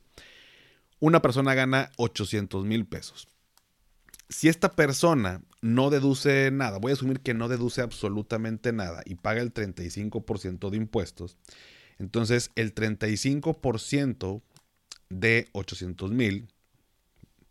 Una 1.01 1.21
persona 1.21 1.53
gana 1.53 1.91
800 1.97 2.63
mil 2.63 2.85
pesos 2.85 3.27
si 4.31 4.47
esta 4.47 4.71
persona 4.75 5.43
no 5.61 5.89
deduce 5.89 6.49
nada, 6.51 6.79
voy 6.79 6.91
a 6.91 6.93
asumir 6.93 7.19
que 7.19 7.33
no 7.33 7.49
deduce 7.49 7.81
absolutamente 7.81 8.71
nada 8.71 9.03
y 9.05 9.15
paga 9.15 9.41
el 9.41 9.53
35% 9.53 10.69
de 10.69 10.77
impuestos, 10.77 11.37
entonces 11.99 12.49
el 12.55 12.73
35% 12.73 14.41
de 15.09 15.49
800 15.51 16.11
mil, 16.11 16.47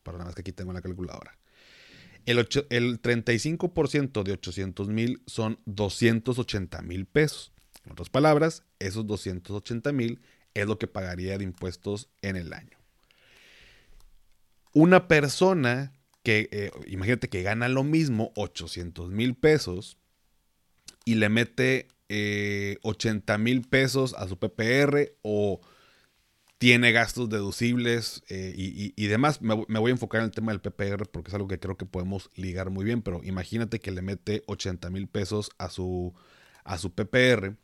perdón, 0.02 0.28
es 0.28 0.34
que 0.34 0.40
aquí 0.40 0.52
tengo 0.52 0.72
la 0.72 0.80
calculadora, 0.80 1.38
el, 2.24 2.38
el 2.38 3.02
35% 3.02 4.22
de 4.22 4.32
800 4.32 4.88
mil 4.88 5.22
son 5.26 5.58
280 5.66 6.82
mil 6.82 7.06
pesos. 7.06 7.52
En 7.84 7.92
otras 7.92 8.10
palabras, 8.10 8.64
esos 8.78 9.06
280 9.06 9.92
mil 9.92 10.20
es 10.54 10.66
lo 10.66 10.78
que 10.78 10.86
pagaría 10.86 11.38
de 11.38 11.44
impuestos 11.44 12.08
en 12.22 12.36
el 12.36 12.52
año. 12.52 12.78
Una 14.72 15.08
persona 15.08 15.92
que 16.22 16.48
eh, 16.52 16.70
imagínate 16.86 17.28
que 17.28 17.42
gana 17.42 17.68
lo 17.68 17.84
mismo, 17.84 18.32
800 18.36 19.10
mil 19.10 19.34
pesos, 19.34 19.96
y 21.04 21.14
le 21.14 21.28
mete 21.28 21.88
80 22.82 23.34
eh, 23.34 23.38
mil 23.38 23.62
pesos 23.62 24.14
a 24.14 24.28
su 24.28 24.38
PPR 24.38 25.12
o 25.22 25.60
tiene 26.58 26.92
gastos 26.92 27.30
deducibles 27.30 28.22
eh, 28.28 28.52
y, 28.54 29.06
demás. 29.06 29.40
Me, 29.40 29.54
voy 29.54 29.90
a 29.90 29.92
enfocar 29.92 30.20
en 30.20 30.26
el 30.26 30.30
tema 30.30 30.52
del 30.52 30.60
PPR 30.60 31.06
porque 31.06 31.30
es 31.30 31.34
algo 31.34 31.48
que 31.48 31.58
creo 31.58 31.78
que 31.78 31.86
podemos 31.86 32.28
ligar 32.34 32.68
muy 32.68 32.84
bien, 32.84 33.00
pero 33.00 33.22
imagínate 33.24 33.80
que 33.80 33.90
le 33.92 34.02
mete 34.02 34.44
80 34.46 34.90
mil 34.90 35.08
pesos 35.08 35.50
a 35.56 35.70
su, 35.70 36.12
a 36.64 36.76
su 36.76 36.92
PPR 36.92 37.56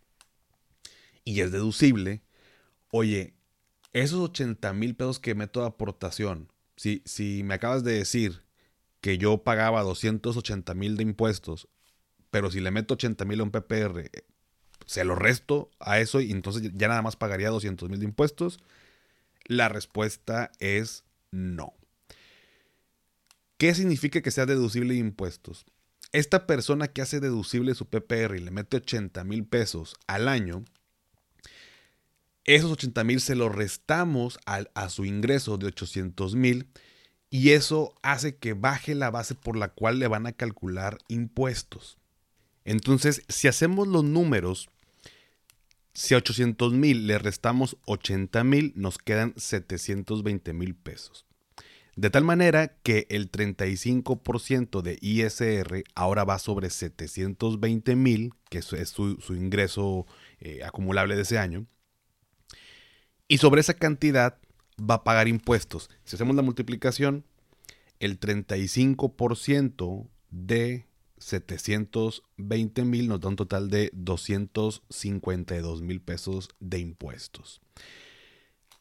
y 1.25 1.41
es 1.41 1.53
deducible. 1.53 2.23
Oye, 2.91 3.35
esos 3.93 4.21
80 4.21 4.73
mil 4.73 4.97
pesos 4.97 5.21
que 5.21 5.35
meto 5.35 5.61
de 5.61 5.67
aportación, 5.67 6.51
si, 6.77 7.03
si 7.05 7.43
me 7.43 7.55
acabas 7.55 7.85
de 7.85 7.93
decir 7.93 8.46
que 9.07 9.19
yo 9.19 9.39
pagaba 9.45 9.85
280 9.85 10.75
mil 10.75 10.97
de 10.97 11.05
impuestos, 11.05 11.69
pero 12.33 12.51
si 12.51 12.59
le 12.59 12.73
meto 12.73 12.95
80 12.95 13.25
mil 13.25 13.39
a 13.39 13.45
un 13.45 13.53
PPR, 13.53 14.11
se 14.85 15.05
lo 15.05 15.15
resto 15.15 15.71
a 15.79 16.01
eso 16.01 16.21
y 16.21 16.33
entonces 16.33 16.73
ya 16.75 16.89
nada 16.89 17.03
más 17.03 17.15
pagaría 17.15 17.51
200 17.51 17.89
mil 17.89 18.01
de 18.01 18.07
impuestos. 18.07 18.59
La 19.45 19.69
respuesta 19.69 20.51
es 20.59 21.05
no. 21.31 21.73
¿Qué 23.59 23.77
significa 23.77 24.23
que 24.23 24.33
sea 24.33 24.45
deducible 24.45 24.95
de 24.95 24.99
impuestos? 24.99 25.67
Esta 26.11 26.49
persona 26.49 26.89
que 26.89 27.01
hace 27.01 27.21
deducible 27.21 27.77
su 27.77 27.87
PPR 27.87 28.35
y 28.35 28.41
le 28.41 28.51
mete 28.51 28.79
80 28.79 29.23
mil 29.23 29.47
pesos 29.47 29.95
al 30.09 30.27
año, 30.27 30.65
esos 32.43 32.73
80 32.73 33.05
mil 33.05 33.21
se 33.21 33.37
los 33.37 33.55
restamos 33.55 34.41
a 34.47 34.89
su 34.89 35.05
ingreso 35.05 35.59
de 35.59 35.67
800 35.67 36.35
mil 36.35 36.67
y 37.31 37.51
eso 37.51 37.95
hace 38.03 38.37
que 38.37 38.55
baje 38.55 38.95
la 38.95 39.11
base 39.11 39.35
por 39.35 39.57
la 39.57 39.69
cual 39.69 39.99
le 39.99 40.09
van 40.09 40.27
a 40.27 40.33
calcular 40.33 40.99
impuestos. 41.09 41.99
Entonces, 42.65 43.23
si 43.29 43.49
hacemos 43.49 43.89
los 43.89 44.05
números, 44.05 44.69
si 45.95 46.15
a 46.15 46.19
800 46.19 46.73
mil 46.73 47.07
le 47.07 47.19
restamos 47.19 47.77
80 47.87 48.45
mil, 48.45 48.73
nos 48.77 48.99
quedan 48.99 49.35
720 49.37 50.53
mil 50.53 50.75
pesos. 50.75 51.27
De 51.97 52.11
tal 52.11 52.25
manera 52.25 52.77
que 52.83 53.07
el 53.09 53.31
35% 53.33 54.83
de 54.83 54.99
ISR 55.01 55.85
ahora 55.95 56.25
va 56.25 56.39
sobre 56.39 56.69
720 56.69 57.97
mil, 57.97 58.35
que 58.51 58.59
es 58.59 58.67
su, 58.67 59.17
ingreso 59.31 60.07
eh, 60.39 60.63
acumulable 60.63 61.17
de 61.17 61.23
ese 61.23 61.39
año. 61.39 61.67
Y 63.29 63.39
sobre 63.39 63.63
esa 63.63 63.73
cantidad 63.73 64.39
va 64.79 64.97
a 64.97 65.05
pagar 65.05 65.29
impuestos. 65.29 65.91
Si 66.05 66.17
hacemos 66.17 66.37
la 66.37 66.43
multiplicación, 66.43 67.25
el 68.01 68.21
35% 68.21 70.09
de 70.31 70.87
720 71.19 72.85
mil 72.85 73.09
nos 73.09 73.21
da 73.21 73.29
un 73.29 73.37
total 73.37 73.71
de 73.71 73.91
252 73.95 75.83
mil 75.83 76.01
pesos 76.01 76.51
de 76.61 76.79
impuestos. 76.79 77.61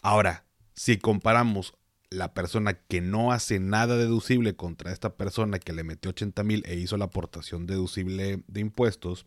Ahora, 0.01 0.45
si 0.73 0.97
comparamos 0.97 1.73
la 2.09 2.33
persona 2.33 2.73
que 2.73 3.01
no 3.01 3.31
hace 3.31 3.59
nada 3.59 3.97
deducible 3.97 4.55
contra 4.55 4.91
esta 4.91 5.15
persona 5.15 5.59
que 5.59 5.73
le 5.73 5.83
metió 5.83 6.11
80 6.11 6.43
mil 6.43 6.63
e 6.65 6.75
hizo 6.75 6.97
la 6.97 7.05
aportación 7.05 7.65
deducible 7.65 8.43
de 8.47 8.59
impuestos, 8.59 9.25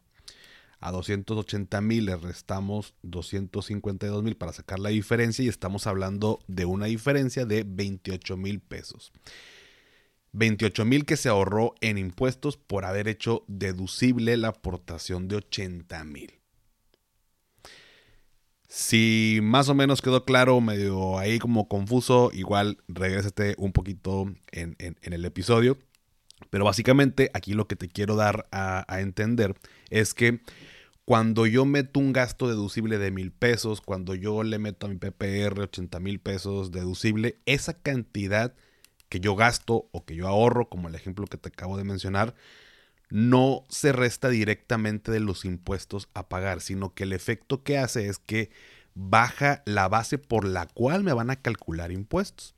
a 0.80 0.92
280 0.92 1.80
mil 1.80 2.06
le 2.06 2.16
restamos 2.16 2.94
252 3.02 4.23
mil 4.23 4.37
para 4.37 4.52
sacar 4.52 4.78
la 4.78 4.90
diferencia 4.90 5.44
y 5.44 5.49
estamos 5.49 5.87
hablando 5.87 6.38
de 6.47 6.64
una 6.64 6.87
diferencia 6.87 7.44
de 7.44 7.64
28 7.66 8.37
mil 8.37 8.61
pesos. 8.61 9.12
28 10.32 10.85
mil 10.85 11.04
que 11.04 11.16
se 11.16 11.28
ahorró 11.28 11.75
en 11.80 11.99
impuestos 11.99 12.56
por 12.56 12.85
haber 12.85 13.08
hecho 13.08 13.44
deducible 13.49 14.37
la 14.37 14.49
aportación 14.49 15.26
de 15.26 15.37
80 15.37 16.04
mil. 16.04 16.35
Si 18.68 19.40
más 19.42 19.70
o 19.70 19.75
menos 19.75 20.02
quedó 20.02 20.25
claro, 20.25 20.61
medio 20.61 21.18
ahí 21.18 21.38
como 21.38 21.68
confuso, 21.68 22.30
igual 22.35 22.78
regrésate 22.87 23.54
un 23.56 23.73
poquito 23.73 24.30
en, 24.52 24.76
el 24.78 25.25
episodio. 25.25 25.78
Pero 26.50 26.64
básicamente 26.64 27.30
aquí 27.35 27.54
lo 27.54 27.66
que 27.66 27.76
te 27.76 27.88
quiero 27.88 28.14
dar 28.14 28.47
a 28.52 29.00
entender 29.00 29.56
es 29.90 30.14
que 30.14 30.40
cuando 31.09 31.47
yo 31.47 31.65
meto 31.65 32.00
un 32.00 32.12
gasto 32.12 32.49
deducible 32.49 32.99
de 32.99 33.11
mil 33.11 33.33
pesos, 33.33 33.81
cuando 33.81 34.15
yo 34.15 34.43
le 34.43 34.59
meto 34.59 34.85
a 34.85 34.91
mi 34.91 34.97
PPR 34.97 35.59
80 35.62 36.00
mil 36.00 36.21
pesos 36.21 36.71
deducible, 36.71 37.38
esa 37.47 37.73
cantidad 37.73 38.55
que 39.09 39.19
yo 39.19 39.35
gasto 39.35 39.88
o 39.91 40.05
que 40.05 40.15
yo 40.15 40.29
ahorro, 40.29 40.69
como 40.69 40.87
el 40.87 40.95
ejemplo 40.95 41.25
que 41.25 41.38
te 41.38 41.49
acabo 41.49 41.79
de 41.79 41.85
mencionar, 41.85 42.35
no 43.09 43.65
se 43.71 43.93
resta 43.93 44.29
directamente 44.29 45.11
de 45.11 45.21
los 45.21 45.47
impuestos 45.47 46.11
a 46.12 46.29
pagar, 46.29 46.61
sino 46.61 46.93
que 46.93 47.05
el 47.05 47.15
efecto 47.15 47.62
que 47.62 47.79
hace 47.79 48.07
es 48.09 48.19
que 48.19 48.50
baja 48.93 49.62
la 49.65 49.88
base 49.88 50.19
por 50.19 50.45
la 50.45 50.67
cual 50.67 51.05
me 51.05 51.15
van 51.15 51.31
a 51.31 51.37
calcular 51.37 51.91
impuestos. 51.91 52.55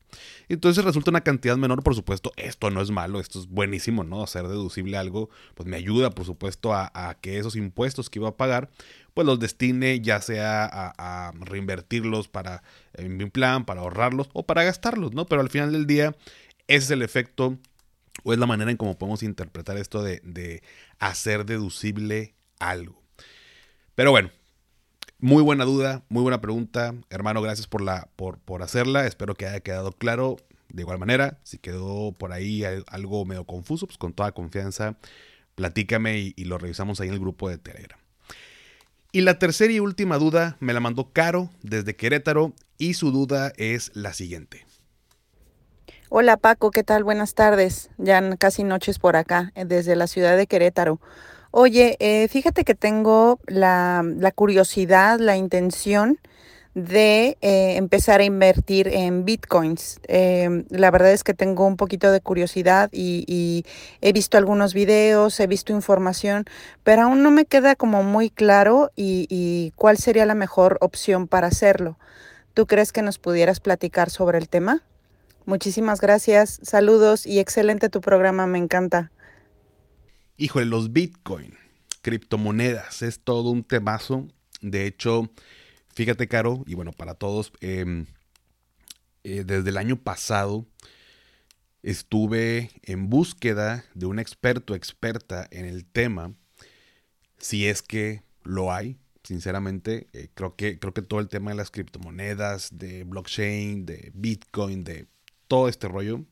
Entonces 0.48 0.84
resulta 0.84 1.10
una 1.10 1.22
cantidad 1.22 1.56
menor, 1.56 1.82
por 1.82 1.94
supuesto, 1.94 2.32
esto 2.36 2.70
no 2.70 2.80
es 2.80 2.90
malo, 2.90 3.20
esto 3.20 3.38
es 3.40 3.46
buenísimo, 3.46 4.04
¿no? 4.04 4.22
Hacer 4.22 4.48
deducible 4.48 4.96
algo, 4.96 5.30
pues 5.54 5.68
me 5.68 5.76
ayuda, 5.76 6.10
por 6.10 6.24
supuesto, 6.24 6.74
a, 6.74 7.16
que 7.20 7.38
esos 7.38 7.56
impuestos 7.56 8.10
que 8.10 8.18
iba 8.18 8.28
a 8.28 8.36
pagar, 8.36 8.70
pues 9.14 9.26
los 9.26 9.38
destine 9.38 10.00
ya 10.00 10.20
sea 10.20 10.64
a, 10.64 11.32
reinvertirlos 11.40 12.28
para 12.28 12.62
en 12.94 13.16
mi 13.16 13.28
plan, 13.30 13.64
para 13.64 13.80
ahorrarlos 13.80 14.28
o 14.32 14.44
para 14.44 14.64
gastarlos, 14.64 15.12
¿no? 15.12 15.26
Pero 15.26 15.40
al 15.40 15.50
final 15.50 15.72
del 15.72 15.86
día, 15.86 16.16
ese 16.68 16.84
es 16.84 16.90
el 16.90 17.02
efecto 17.02 17.58
o 18.24 18.32
es 18.32 18.38
la 18.38 18.46
manera 18.46 18.70
en 18.70 18.76
cómo 18.76 18.98
podemos 18.98 19.22
interpretar 19.22 19.76
esto 19.76 20.02
de, 20.02 20.20
de 20.24 20.62
hacer 20.98 21.46
deducible 21.46 22.34
algo. 22.58 23.02
Pero 23.94 24.10
bueno, 24.10 24.30
muy 25.20 25.42
buena 25.42 25.64
duda, 25.64 26.02
muy 26.08 26.22
buena 26.22 26.40
pregunta. 26.40 26.94
Hermano, 27.10 27.42
gracias 27.42 27.66
por, 27.66 27.82
la, 27.82 28.08
por, 28.16 28.38
por 28.38 28.62
hacerla. 28.62 29.06
Espero 29.06 29.34
que 29.34 29.46
haya 29.46 29.60
quedado 29.60 29.92
claro. 29.92 30.36
De 30.68 30.82
igual 30.82 30.98
manera, 30.98 31.38
si 31.42 31.58
quedó 31.58 32.12
por 32.12 32.32
ahí 32.32 32.64
algo 32.86 33.24
medio 33.24 33.44
confuso, 33.44 33.86
pues 33.86 33.98
con 33.98 34.12
toda 34.12 34.32
confianza, 34.32 34.96
platícame 35.56 36.32
y, 36.36 36.44
lo 36.44 36.58
revisamos 36.58 37.00
ahí 37.00 37.08
en 37.08 37.14
el 37.14 37.20
grupo 37.20 37.48
de 37.48 37.58
Telegram. 37.58 37.98
Y 39.12 39.22
la 39.22 39.38
tercera 39.38 39.72
y 39.72 39.80
última 39.80 40.18
duda 40.18 40.56
me 40.60 40.72
la 40.72 40.80
mandó 40.80 41.12
Caro 41.12 41.50
desde 41.62 41.96
Querétaro 41.96 42.54
y 42.78 42.94
su 42.94 43.10
duda 43.10 43.52
es 43.56 43.90
la 43.94 44.12
siguiente. 44.12 44.64
Hola 46.08 46.36
Paco, 46.36 46.70
¿qué 46.70 46.84
tal? 46.84 47.02
Buenas 47.02 47.34
tardes. 47.34 47.90
Ya 47.98 48.36
casi 48.36 48.62
noches 48.62 49.00
por 49.00 49.16
acá, 49.16 49.52
desde 49.54 49.96
la 49.96 50.06
ciudad 50.06 50.36
de 50.36 50.46
Querétaro. 50.46 51.00
Oye, 51.52 51.97
eh, 51.99 52.28
fíjate 52.28 52.64
que 52.64 52.75
tengo 52.75 53.40
la, 53.47 54.04
la 54.04 54.30
curiosidad, 54.30 55.19
la 55.19 55.37
intención 55.37 56.19
de 56.75 57.37
eh, 57.40 57.76
empezar 57.76 58.21
a 58.21 58.25
invertir 58.25 58.87
en 58.88 59.25
bitcoins. 59.25 60.00
Em, 60.04 60.64
la 60.71 60.90
verdad 60.92 61.11
es 61.12 61.25
que 61.25 61.35
tengo 61.35 61.66
un 61.66 61.76
poquito 61.76 62.12
de 62.12 62.21
curiosidad 62.21 62.88
y, 62.92 63.25
y, 63.26 63.64
he 64.00 64.12
visto 64.12 64.38
algunos 64.38 64.75
videos, 64.75 65.40
he 65.40 65.49
visto 65.49 65.73
información, 65.73 66.45
pero 66.85 67.02
aún 67.02 67.23
no 67.25 67.33
me 67.33 67.45
queda 67.45 67.75
como 67.75 68.04
muy 68.04 68.30
claro 68.30 68.92
y, 68.95 69.26
y 69.28 69.73
cuál 69.75 69.99
sería 69.99 70.26
la 70.26 70.35
mejor 70.37 70.78
opción 70.80 71.26
para 71.26 71.49
hacerlo. 71.49 71.99
¿Tú 72.54 72.66
crees 72.66 72.92
que 72.92 73.02
nos 73.02 73.19
pudieras 73.19 73.59
platicar 73.59 74.11
sobre 74.11 74.38
el 74.38 74.49
tema? 74.49 74.83
Muchísimas 75.47 76.00
gracias, 76.00 76.61
saludos 76.62 77.26
y 77.26 77.40
excelente 77.40 77.88
tu 77.88 78.00
programa, 78.00 78.47
me 78.47 78.59
encanta. 78.59 79.11
Híjole, 80.42 80.64
los 80.64 80.94
Bitcoin, 80.94 81.52
criptomonedas, 82.00 83.02
es 83.02 83.20
todo 83.20 83.50
un 83.50 83.62
temazo. 83.62 84.26
De 84.62 84.87
hecho, 84.87 85.30
fíjate, 85.92 86.28
Caro, 86.28 86.64
y 86.66 86.73
bueno, 86.73 86.92
para 86.92 87.12
todos, 87.12 87.52
eh, 87.61 88.06
eh, 89.23 89.44
desde 89.44 89.68
el 89.68 89.76
año 89.76 89.97
pasado 89.97 90.64
estuve 91.82 92.70
en 92.85 93.11
búsqueda 93.11 93.85
de 93.92 94.06
un 94.06 94.18
experto, 94.18 94.75
experta 94.75 95.47
en 95.50 95.66
el 95.66 95.85
tema, 95.85 96.32
si 97.37 97.66
es 97.66 97.82
que 97.82 98.23
lo 98.42 98.73
hay. 98.73 98.97
Sinceramente, 99.23 100.09
eh, 100.14 100.30
creo, 100.32 100.56
que, 100.56 100.78
creo 100.78 100.94
que 100.94 101.02
todo 101.02 101.20
el 101.20 101.28
tema 101.28 101.50
de 101.50 101.59
las 101.59 101.70
criptomonedas, 101.70 102.78
de 102.78 103.04
blockchain, 103.04 103.85
de 103.85 104.11
Bitcoin, 104.14 104.85
de 104.85 105.06
todo 105.49 105.68
este 105.68 105.87
rollo, 105.87 106.25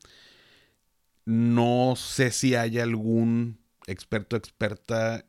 no 1.26 1.92
sé 1.94 2.30
si 2.30 2.54
hay 2.54 2.78
algún 2.78 3.57
experto, 3.88 4.36
experta. 4.36 5.24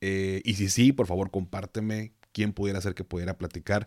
Eh, 0.00 0.42
y 0.44 0.54
si 0.54 0.68
sí, 0.68 0.92
por 0.92 1.06
favor, 1.06 1.30
compárteme 1.30 2.12
quién 2.32 2.52
pudiera 2.52 2.80
ser 2.80 2.94
que 2.94 3.04
pudiera 3.04 3.38
platicar. 3.38 3.86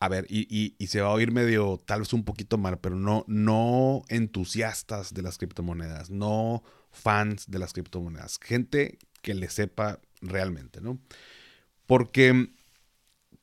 A 0.00 0.08
ver, 0.08 0.26
y, 0.28 0.46
y, 0.48 0.76
y, 0.78 0.86
se 0.88 1.00
va 1.00 1.08
a 1.08 1.12
oír 1.12 1.32
medio, 1.32 1.82
tal 1.84 2.00
vez 2.00 2.12
un 2.12 2.24
poquito 2.24 2.56
mal, 2.56 2.78
pero 2.78 2.94
no, 2.94 3.24
no 3.26 4.04
entusiastas 4.08 5.12
de 5.12 5.22
las 5.22 5.38
criptomonedas, 5.38 6.08
no 6.10 6.62
fans 6.92 7.50
de 7.50 7.58
las 7.58 7.72
criptomonedas, 7.72 8.38
gente 8.40 8.98
que 9.22 9.34
le 9.34 9.50
sepa 9.50 10.00
realmente, 10.20 10.80
¿no? 10.80 11.00
Porque 11.86 12.50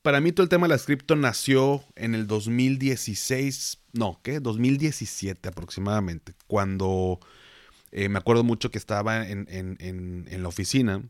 para 0.00 0.20
mí 0.20 0.32
todo 0.32 0.44
el 0.44 0.48
tema 0.48 0.66
de 0.66 0.74
las 0.74 0.84
cripto 0.84 1.14
nació 1.16 1.84
en 1.94 2.14
el 2.14 2.26
2016, 2.26 3.80
no, 3.92 4.20
¿qué? 4.22 4.40
2017 4.40 5.48
aproximadamente, 5.48 6.34
cuando 6.46 7.20
eh, 7.92 8.08
me 8.08 8.18
acuerdo 8.18 8.44
mucho 8.44 8.70
que 8.70 8.78
estaba 8.78 9.26
en, 9.28 9.46
en, 9.48 9.76
en, 10.28 10.42
la 10.42 10.48
oficina 10.48 11.02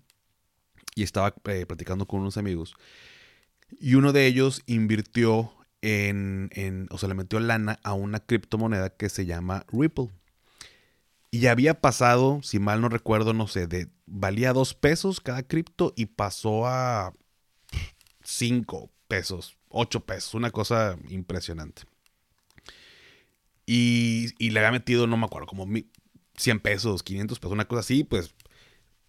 y 0.95 1.03
estaba 1.03 1.35
eh, 1.47 1.67
platicando 1.67 2.07
con 2.07 2.21
unos 2.21 2.37
amigos. 2.37 2.75
Y 3.81 3.95
uno 3.95 4.13
de 4.13 4.27
ellos 4.27 4.63
invirtió 4.67 5.53
en, 5.83 6.51
en, 6.53 6.87
o 6.91 6.99
sea, 6.99 7.09
le 7.09 7.15
metió 7.15 7.41
lana 7.41 7.79
a 7.83 7.93
una 7.93 8.21
criptomoneda 8.21 8.91
que 8.91 9.09
se 9.09 9.27
llama 9.27 9.65
Ripple. 9.73 10.11
Y 11.31 11.47
había 11.47 11.81
pasado, 11.81 12.41
si 12.43 12.59
mal 12.59 12.81
no 12.81 12.89
recuerdo, 12.89 13.33
no 13.33 13.47
sé, 13.47 13.67
de 13.67 13.89
valía 14.07 14.53
dos 14.53 14.75
pesos 14.75 15.21
cada 15.21 15.43
cripto 15.43 15.93
y 15.97 16.07
pasó 16.07 16.67
a 16.67 17.13
cinco 18.23 18.91
pesos, 19.09 19.57
ocho 19.69 20.05
pesos, 20.07 20.35
una 20.35 20.51
cosa 20.51 20.97
impresionante. 21.09 21.83
Y, 23.67 24.29
y 24.39 24.51
le 24.51 24.61
había 24.61 24.71
metido, 24.71 25.07
no 25.07 25.17
me 25.17 25.27
acuerdo, 25.27 25.47
como 25.47 25.67
100 26.37 26.61
pesos, 26.61 27.03
500 27.03 27.39
pesos, 27.39 27.53
una 27.53 27.67
cosa 27.67 27.81
así, 27.81 28.05
pues 28.05 28.35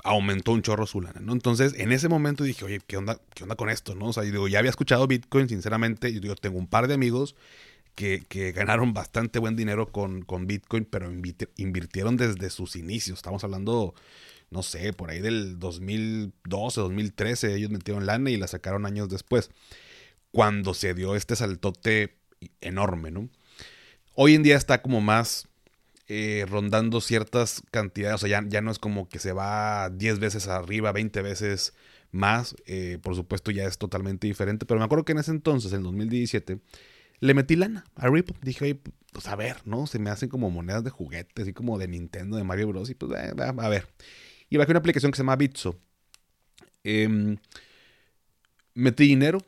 aumentó 0.03 0.51
un 0.51 0.61
chorro 0.61 0.85
su 0.85 1.01
lana, 1.01 1.19
¿no? 1.19 1.33
Entonces, 1.33 1.73
en 1.77 1.91
ese 1.91 2.07
momento 2.07 2.43
dije, 2.43 2.65
oye, 2.65 2.79
¿qué 2.85 2.97
onda, 2.97 3.19
qué 3.33 3.43
onda 3.43 3.55
con 3.55 3.69
esto, 3.69 3.95
no? 3.95 4.07
O 4.07 4.13
sea, 4.13 4.23
yo 4.23 4.31
digo, 4.31 4.47
ya 4.47 4.59
había 4.59 4.69
escuchado 4.69 5.07
Bitcoin, 5.07 5.49
sinceramente, 5.49 6.19
yo 6.19 6.35
tengo 6.35 6.57
un 6.57 6.67
par 6.67 6.87
de 6.87 6.93
amigos 6.93 7.35
que, 7.95 8.23
que 8.27 8.51
ganaron 8.53 8.93
bastante 8.93 9.39
buen 9.39 9.55
dinero 9.55 9.91
con, 9.91 10.21
con 10.23 10.47
Bitcoin, 10.47 10.85
pero 10.85 11.11
invirtieron 11.11 12.17
desde 12.17 12.49
sus 12.49 12.75
inicios. 12.75 13.19
Estamos 13.19 13.43
hablando, 13.43 13.95
no 14.49 14.63
sé, 14.63 14.93
por 14.93 15.09
ahí 15.09 15.19
del 15.19 15.59
2012, 15.59 16.81
2013, 16.81 17.55
ellos 17.55 17.71
metieron 17.71 18.05
lana 18.05 18.29
y 18.29 18.37
la 18.37 18.47
sacaron 18.47 18.85
años 18.85 19.09
después, 19.09 19.49
cuando 20.31 20.73
se 20.73 20.93
dio 20.93 21.15
este 21.15 21.35
saltote 21.35 22.17
enorme, 22.61 23.11
¿no? 23.11 23.29
Hoy 24.13 24.35
en 24.35 24.43
día 24.43 24.57
está 24.57 24.81
como 24.81 25.01
más 25.01 25.47
eh, 26.07 26.45
rondando 26.49 27.01
ciertas 27.01 27.63
cantidades, 27.71 28.15
o 28.15 28.27
sea, 28.27 28.41
ya, 28.41 28.47
ya, 28.47 28.61
no 28.61 28.71
es 28.71 28.79
como 28.79 29.09
que 29.09 29.19
se 29.19 29.33
va 29.33 29.89
10 29.89 30.19
veces 30.19 30.47
arriba, 30.47 30.91
20 30.91 31.21
veces 31.21 31.73
más, 32.11 32.55
eh, 32.65 32.97
por 33.01 33.15
supuesto 33.15 33.51
ya 33.51 33.65
es 33.65 33.77
totalmente 33.77 34.27
diferente, 34.27 34.65
pero 34.65 34.79
me 34.79 34.85
acuerdo 34.85 35.05
que 35.05 35.11
en 35.11 35.19
ese 35.19 35.31
entonces, 35.31 35.73
en 35.73 35.83
2017, 35.83 36.59
le 37.19 37.33
metí 37.33 37.55
lana 37.55 37.83
a 37.95 38.09
Ripple, 38.09 38.37
dije, 38.41 38.79
pues 39.11 39.27
a 39.27 39.35
ver, 39.35 39.57
¿no? 39.65 39.87
Se 39.87 39.99
me 39.99 40.09
hacen 40.09 40.29
como 40.29 40.51
monedas 40.51 40.83
de 40.83 40.91
juguete, 40.91 41.41
así 41.41 41.53
como 41.53 41.77
de 41.77 41.87
Nintendo, 41.87 42.37
de 42.37 42.43
Mario 42.43 42.67
Bros. 42.67 42.89
Y 42.89 42.95
pues, 42.95 43.11
eh, 43.19 43.33
a 43.37 43.69
ver. 43.69 43.87
Y 44.49 44.57
bajé 44.57 44.71
una 44.71 44.79
aplicación 44.79 45.11
que 45.11 45.15
se 45.17 45.23
llama 45.23 45.35
Bitso. 45.35 45.79
Eh, 46.83 47.35
metí 48.75 49.07
dinero, 49.07 49.39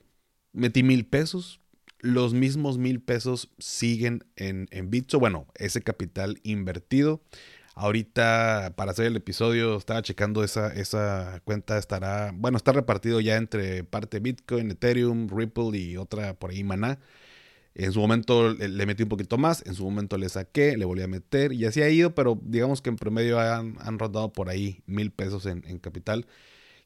metí 0.51 0.81
mil 0.83 1.05
pesos, 1.05 1.61
los 1.99 2.33
mismos 2.33 2.77
mil 2.77 3.01
pesos 3.01 3.49
siguen 3.57 4.23
en, 4.35 4.67
en 4.71 4.89
Bitso. 4.89 5.19
Bueno, 5.19 5.47
ese 5.55 5.81
capital 5.81 6.39
invertido. 6.43 7.21
Ahorita, 7.75 8.73
para 8.75 8.91
hacer 8.91 9.05
el 9.05 9.15
episodio, 9.15 9.77
estaba 9.77 10.01
checando 10.01 10.43
esa, 10.43 10.73
esa 10.73 11.41
cuenta. 11.45 11.77
Estará, 11.77 12.31
bueno, 12.35 12.57
está 12.57 12.73
repartido 12.73 13.21
ya 13.21 13.37
entre 13.37 13.83
parte 13.83 14.19
Bitcoin, 14.19 14.71
Ethereum, 14.71 15.29
Ripple 15.29 15.77
y 15.77 15.97
otra 15.97 16.33
por 16.33 16.51
ahí, 16.51 16.63
Maná. 16.63 16.99
En 17.75 17.93
su 17.93 17.99
momento 18.01 18.53
le 18.53 18.85
metí 18.85 19.03
un 19.03 19.09
poquito 19.09 19.37
más, 19.37 19.65
en 19.65 19.75
su 19.75 19.85
momento 19.85 20.17
le 20.17 20.27
saqué, 20.27 20.75
le 20.75 20.83
volví 20.83 21.03
a 21.03 21.07
meter 21.07 21.53
y 21.53 21.63
así 21.65 21.81
ha 21.81 21.89
ido, 21.89 22.13
pero 22.13 22.37
digamos 22.43 22.81
que 22.81 22.89
en 22.89 22.97
promedio 22.97 23.39
han, 23.39 23.77
han 23.79 23.99
rondado 23.99 24.33
por 24.33 24.49
ahí 24.49 24.81
mil 24.85 25.11
pesos 25.11 25.45
en, 25.45 25.63
en 25.65 25.79
capital 25.79 26.25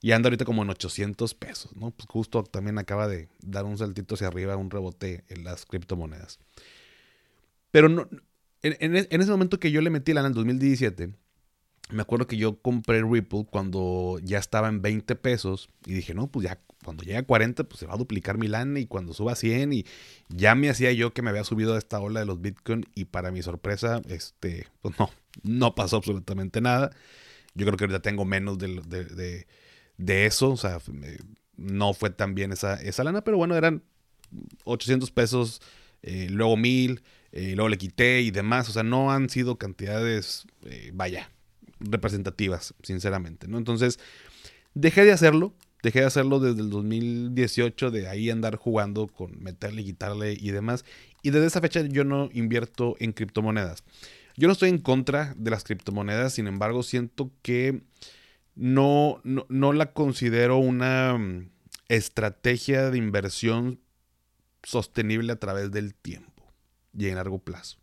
y 0.03 0.11
anda 0.11 0.27
ahorita 0.27 0.43
como 0.43 0.63
en 0.63 0.69
800 0.69 1.33
pesos, 1.33 1.73
¿no? 1.77 1.91
Pues 1.91 2.09
justo 2.09 2.43
también 2.43 2.77
acaba 2.77 3.07
de 3.07 3.29
dar 3.41 3.63
un 3.63 3.77
saltito 3.77 4.15
hacia 4.15 4.27
arriba, 4.27 4.57
un 4.57 4.69
rebote 4.69 5.23
en 5.29 5.45
las 5.45 5.65
criptomonedas. 5.65 6.39
Pero 7.71 7.87
no, 7.87 8.09
en, 8.63 8.95
ese 8.97 9.31
momento 9.31 9.61
que 9.61 9.71
yo 9.71 9.79
le 9.79 9.89
metí 9.89 10.11
lana 10.11 10.27
en 10.27 10.31
el 10.31 10.35
2017, 10.35 11.13
me 11.91 12.01
acuerdo 12.01 12.27
que 12.27 12.35
yo 12.35 12.61
compré 12.61 13.01
Ripple 13.01 13.45
cuando 13.49 14.19
ya 14.21 14.39
estaba 14.39 14.67
en 14.67 14.81
20 14.81 15.15
pesos 15.15 15.69
y 15.85 15.93
dije, 15.93 16.13
no, 16.13 16.27
pues 16.27 16.47
ya 16.47 16.59
cuando 16.83 17.03
llegue 17.03 17.19
a 17.19 17.23
40, 17.23 17.63
pues 17.63 17.79
se 17.79 17.85
va 17.85 17.93
a 17.93 17.97
duplicar 17.97 18.37
mi 18.37 18.49
lana 18.49 18.81
y 18.81 18.87
cuando 18.87 19.13
suba 19.13 19.31
a 19.31 19.35
100 19.37 19.71
y 19.71 19.85
ya 20.27 20.53
me 20.53 20.69
hacía 20.69 20.91
yo 20.91 21.13
que 21.13 21.21
me 21.21 21.29
había 21.29 21.45
subido 21.45 21.75
a 21.75 21.77
esta 21.77 22.01
ola 22.01 22.19
de 22.19 22.25
los 22.25 22.41
Bitcoin 22.41 22.85
y 22.93 23.05
para 23.05 23.31
mi 23.31 23.41
sorpresa, 23.41 24.01
este, 24.09 24.67
pues 24.81 24.99
no, 24.99 25.09
no 25.43 25.75
pasó 25.75 25.95
absolutamente 25.95 26.59
nada. 26.59 26.91
Yo 27.55 27.65
creo 27.65 27.77
que 27.77 27.85
ahorita 27.85 28.01
tengo 28.01 28.25
menos 28.25 28.57
de 28.57 29.45
de 29.97 30.25
eso, 30.25 30.51
o 30.51 30.57
sea, 30.57 30.79
no 31.57 31.93
fue 31.93 32.09
tan 32.09 32.35
bien 32.35 32.51
esa, 32.51 32.81
esa 32.81 33.03
lana, 33.03 33.23
pero 33.23 33.37
bueno, 33.37 33.55
eran 33.55 33.83
800 34.65 35.11
pesos, 35.11 35.61
eh, 36.01 36.27
luego 36.29 36.57
1000, 36.57 37.03
eh, 37.31 37.53
luego 37.55 37.69
le 37.69 37.77
quité 37.77 38.21
y 38.21 38.31
demás, 38.31 38.69
o 38.69 38.71
sea, 38.71 38.83
no 38.83 39.11
han 39.11 39.29
sido 39.29 39.57
cantidades, 39.57 40.45
eh, 40.65 40.91
vaya, 40.93 41.31
representativas, 41.79 42.73
sinceramente, 42.83 43.47
¿no? 43.47 43.57
Entonces, 43.57 43.99
dejé 44.73 45.05
de 45.05 45.11
hacerlo, 45.11 45.53
dejé 45.81 45.99
de 45.99 46.05
hacerlo 46.05 46.39
desde 46.39 46.61
el 46.61 46.69
2018, 46.69 47.91
de 47.91 48.07
ahí 48.07 48.29
andar 48.29 48.55
jugando 48.55 49.07
con 49.07 49.41
meterle, 49.41 49.83
quitarle 49.83 50.37
y 50.39 50.51
demás, 50.51 50.85
y 51.21 51.29
desde 51.29 51.47
esa 51.47 51.61
fecha 51.61 51.81
yo 51.81 52.03
no 52.03 52.29
invierto 52.33 52.95
en 52.99 53.13
criptomonedas. 53.13 53.83
Yo 54.35 54.47
no 54.47 54.53
estoy 54.53 54.69
en 54.69 54.79
contra 54.79 55.35
de 55.37 55.51
las 55.51 55.63
criptomonedas, 55.63 56.33
sin 56.33 56.47
embargo, 56.47 56.81
siento 56.81 57.31
que 57.43 57.83
no, 58.55 59.21
no, 59.23 59.45
no 59.49 59.73
la 59.73 59.93
considero 59.93 60.57
una 60.57 61.17
mm, 61.17 61.49
estrategia 61.89 62.89
de 62.89 62.97
inversión 62.97 63.79
sostenible 64.63 65.33
a 65.33 65.39
través 65.39 65.71
del 65.71 65.93
tiempo 65.93 66.53
y 66.97 67.07
en 67.07 67.15
largo 67.15 67.39
plazo. 67.39 67.77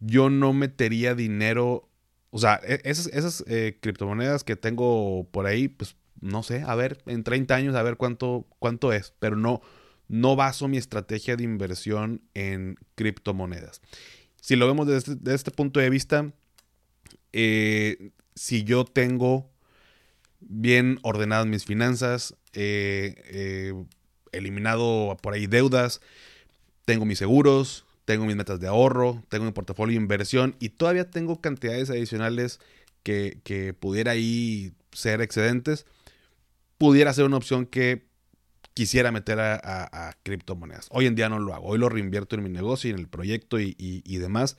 Yo 0.00 0.30
no 0.30 0.52
metería 0.52 1.14
dinero, 1.14 1.88
o 2.30 2.38
sea, 2.38 2.60
e, 2.62 2.80
esas, 2.84 3.06
esas 3.08 3.44
eh, 3.46 3.78
criptomonedas 3.80 4.44
que 4.44 4.56
tengo 4.56 5.28
por 5.30 5.46
ahí, 5.46 5.68
pues 5.68 5.96
no 6.20 6.42
sé, 6.42 6.62
a 6.62 6.74
ver, 6.74 7.02
en 7.06 7.24
30 7.24 7.54
años 7.54 7.74
a 7.74 7.82
ver 7.82 7.96
cuánto, 7.96 8.46
cuánto 8.58 8.92
es, 8.92 9.14
pero 9.18 9.36
no, 9.36 9.60
no 10.08 10.36
baso 10.36 10.68
mi 10.68 10.76
estrategia 10.76 11.36
de 11.36 11.44
inversión 11.44 12.22
en 12.34 12.76
criptomonedas. 12.94 13.80
Si 14.40 14.56
lo 14.56 14.66
vemos 14.66 14.86
desde, 14.86 15.16
desde 15.16 15.34
este 15.34 15.50
punto 15.50 15.80
de 15.80 15.90
vista, 15.90 16.32
eh, 17.32 18.10
si 18.34 18.64
yo 18.64 18.84
tengo 18.84 19.50
bien 20.40 20.98
ordenadas 21.02 21.46
mis 21.46 21.64
finanzas, 21.64 22.36
eh, 22.52 23.14
eh, 23.26 23.74
eliminado 24.32 25.16
por 25.22 25.34
ahí 25.34 25.46
deudas, 25.46 26.00
tengo 26.84 27.04
mis 27.04 27.18
seguros, 27.18 27.84
tengo 28.04 28.26
mis 28.26 28.36
metas 28.36 28.60
de 28.60 28.68
ahorro, 28.68 29.22
tengo 29.28 29.44
mi 29.44 29.52
portafolio 29.52 29.96
de 29.96 30.02
inversión 30.02 30.56
y 30.58 30.70
todavía 30.70 31.10
tengo 31.10 31.40
cantidades 31.40 31.90
adicionales 31.90 32.60
que, 33.02 33.74
pudiera 33.78 34.12
ahí 34.12 34.72
ser 34.92 35.20
excedentes, 35.20 35.86
pudiera 36.78 37.12
ser 37.12 37.24
una 37.24 37.36
opción 37.36 37.66
que 37.66 38.06
quisiera 38.74 39.12
meter 39.12 39.38
a, 39.40 40.16
criptomonedas. 40.22 40.88
Hoy 40.90 41.06
en 41.06 41.14
día 41.14 41.28
no 41.28 41.38
lo 41.38 41.54
hago. 41.54 41.68
Hoy 41.68 41.78
lo 41.78 41.88
reinvierto 41.88 42.34
en 42.34 42.42
mi 42.42 42.50
negocio 42.50 42.90
y 42.90 42.92
en 42.92 42.98
el 42.98 43.08
proyecto 43.08 43.60
y, 43.60 44.02
demás. 44.18 44.56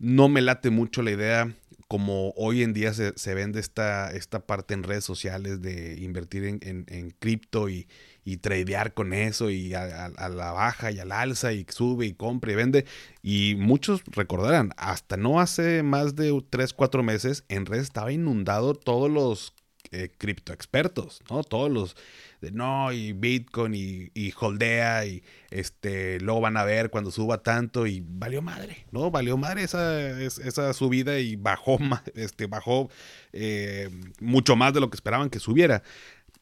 No 0.00 0.30
me 0.30 0.40
late 0.40 0.70
mucho 0.70 1.02
la 1.02 1.10
idea, 1.10 1.54
como 1.86 2.30
hoy 2.30 2.62
en 2.62 2.72
día 2.72 2.94
se, 2.94 3.34
vende 3.34 3.60
esta, 3.60 4.10
esta 4.12 4.46
parte 4.46 4.72
en 4.72 4.82
redes 4.82 5.04
sociales 5.04 5.60
de 5.60 6.00
invertir 6.00 6.44
en, 6.44 7.14
cripto 7.18 7.68
y, 7.68 7.86
y, 8.24 8.38
tradear 8.38 8.94
con 8.94 9.12
eso 9.12 9.50
y 9.50 9.74
a, 9.74 10.08
la 10.08 10.52
baja 10.52 10.90
y 10.90 11.00
al 11.00 11.12
alza 11.12 11.52
y 11.52 11.66
sube 11.68 12.06
y 12.06 12.14
compra 12.14 12.52
y 12.52 12.54
vende. 12.54 12.86
Y 13.22 13.56
muchos 13.58 14.02
recordarán, 14.06 14.72
hasta 14.78 15.18
no 15.18 15.38
hace 15.38 15.82
más 15.82 16.16
de 16.16 16.32
3, 16.48 16.72
4 16.72 17.02
meses, 17.02 17.44
en 17.50 17.66
redes 17.66 17.82
estaba 17.82 18.10
inundado 18.10 18.72
todos 18.74 19.10
los 19.10 19.52
eh, 19.92 20.10
cripto 20.16 20.52
expertos, 20.52 21.20
¿no? 21.30 21.42
Todos 21.42 21.70
los 21.70 21.96
de 22.40 22.52
no, 22.52 22.92
y 22.92 23.12
Bitcoin 23.12 23.74
y, 23.74 24.10
y, 24.14 24.32
holdea 24.38 25.04
y 25.04 25.22
este, 25.50 26.20
luego 26.20 26.40
van 26.40 26.56
a 26.56 26.64
ver 26.64 26.90
cuando 26.90 27.10
suba 27.10 27.42
tanto 27.42 27.86
y 27.86 28.02
valió 28.06 28.40
madre, 28.40 28.86
¿no? 28.92 29.10
Valió 29.10 29.36
madre 29.36 29.64
esa, 29.64 30.20
esa 30.20 30.72
subida 30.72 31.18
y 31.18 31.36
bajó, 31.36 31.78
este, 32.14 32.46
bajó 32.46 32.90
eh, 33.32 33.90
mucho 34.20 34.56
más 34.56 34.72
de 34.72 34.80
lo 34.80 34.90
que 34.90 34.96
esperaban 34.96 35.30
que 35.30 35.40
subiera. 35.40 35.82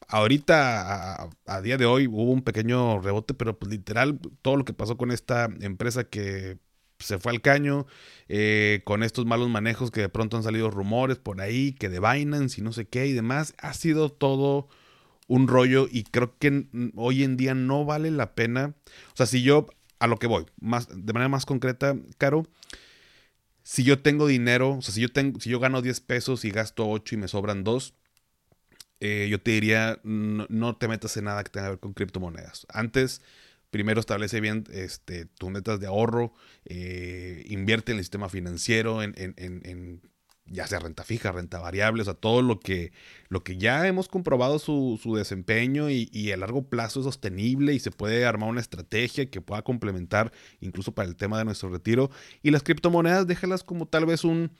Ahorita, 0.07 1.23
a, 1.23 1.29
a, 1.45 1.61
día 1.61 1.77
de 1.77 1.85
hoy, 1.85 2.07
hubo 2.07 2.31
un 2.31 2.41
pequeño 2.43 2.99
rebote, 2.99 3.33
pero 3.33 3.59
pues 3.59 3.71
literal 3.71 4.19
todo 4.41 4.57
lo 4.57 4.65
que 4.65 4.73
pasó 4.73 4.97
con 4.97 5.11
esta 5.11 5.49
empresa 5.61 6.03
que 6.05 6.57
se 6.99 7.19
fue 7.19 7.31
al 7.31 7.41
caño 7.41 7.87
eh, 8.27 8.81
con 8.83 9.03
estos 9.03 9.25
malos 9.25 9.49
manejos 9.49 9.91
que 9.91 10.01
de 10.01 10.09
pronto 10.09 10.37
han 10.37 10.43
salido 10.43 10.69
rumores 10.69 11.17
por 11.17 11.41
ahí, 11.41 11.73
que 11.73 11.89
de 11.89 11.99
Binance 11.99 12.59
y 12.59 12.63
no 12.63 12.73
sé 12.73 12.85
qué 12.85 13.07
y 13.07 13.13
demás. 13.13 13.55
Ha 13.57 13.73
sido 13.73 14.09
todo 14.09 14.67
un 15.27 15.47
rollo 15.47 15.87
y 15.89 16.03
creo 16.03 16.37
que 16.37 16.67
hoy 16.95 17.23
en 17.23 17.37
día 17.37 17.55
no 17.55 17.85
vale 17.85 18.11
la 18.11 18.35
pena. 18.35 18.73
O 19.13 19.15
sea, 19.15 19.25
si 19.25 19.41
yo, 19.41 19.67
a 19.99 20.07
lo 20.07 20.17
que 20.17 20.27
voy, 20.27 20.45
más, 20.59 20.87
de 20.89 21.13
manera 21.13 21.29
más 21.29 21.45
concreta, 21.45 21.95
Caro, 22.17 22.47
si 23.63 23.83
yo 23.83 24.01
tengo 24.01 24.25
dinero, 24.27 24.77
o 24.77 24.81
sea, 24.81 24.93
si 24.93 25.01
yo, 25.01 25.09
tengo, 25.09 25.39
si 25.39 25.49
yo 25.49 25.59
gano 25.59 25.81
10 25.81 26.01
pesos 26.01 26.43
y 26.45 26.51
gasto 26.51 26.89
8 26.89 27.15
y 27.15 27.17
me 27.19 27.27
sobran 27.27 27.63
2, 27.63 27.93
eh, 29.01 29.27
yo 29.29 29.39
te 29.39 29.51
diría, 29.51 29.99
no, 30.03 30.75
te 30.75 30.87
metas 30.87 31.15
en 31.17 31.25
nada 31.25 31.43
que 31.43 31.51
tenga 31.51 31.67
que 31.67 31.71
ver 31.71 31.79
con 31.79 31.93
criptomonedas. 31.93 32.65
Antes 32.69 33.21
primero 33.71 33.99
establece 33.99 34.41
bien 34.41 34.65
este, 34.71 35.25
tus 35.25 35.49
metas 35.49 35.79
de 35.79 35.87
ahorro, 35.87 36.33
eh, 36.65 37.43
invierte 37.47 37.91
en 37.91 37.99
el 37.99 38.03
sistema 38.03 38.29
financiero, 38.29 39.03
en, 39.03 39.13
en, 39.17 39.33
en, 39.37 40.01
ya 40.45 40.67
sea 40.67 40.79
renta 40.79 41.03
fija, 41.03 41.31
renta 41.31 41.59
variable, 41.59 42.01
o 42.01 42.05
sea, 42.05 42.15
todo 42.15 42.41
lo 42.41 42.59
que, 42.59 42.91
lo 43.27 43.43
que 43.43 43.57
ya 43.57 43.87
hemos 43.87 44.07
comprobado 44.07 44.59
su, 44.59 44.99
su 45.01 45.15
desempeño 45.15 45.89
y, 45.89 46.09
y, 46.11 46.31
a 46.31 46.37
largo 46.37 46.67
plazo 46.67 46.99
es 46.99 47.05
sostenible 47.05 47.73
y 47.73 47.79
se 47.79 47.91
puede 47.91 48.25
armar 48.25 48.49
una 48.49 48.61
estrategia 48.61 49.29
que 49.29 49.41
pueda 49.41 49.61
complementar 49.61 50.31
incluso 50.59 50.93
para 50.93 51.07
el 51.07 51.15
tema 51.15 51.37
de 51.37 51.45
nuestro 51.45 51.69
retiro. 51.69 52.09
Y 52.41 52.51
las 52.51 52.63
criptomonedas, 52.63 53.27
déjalas 53.27 53.63
como 53.63 53.87
tal 53.87 54.05
vez 54.05 54.23
un, 54.23 54.51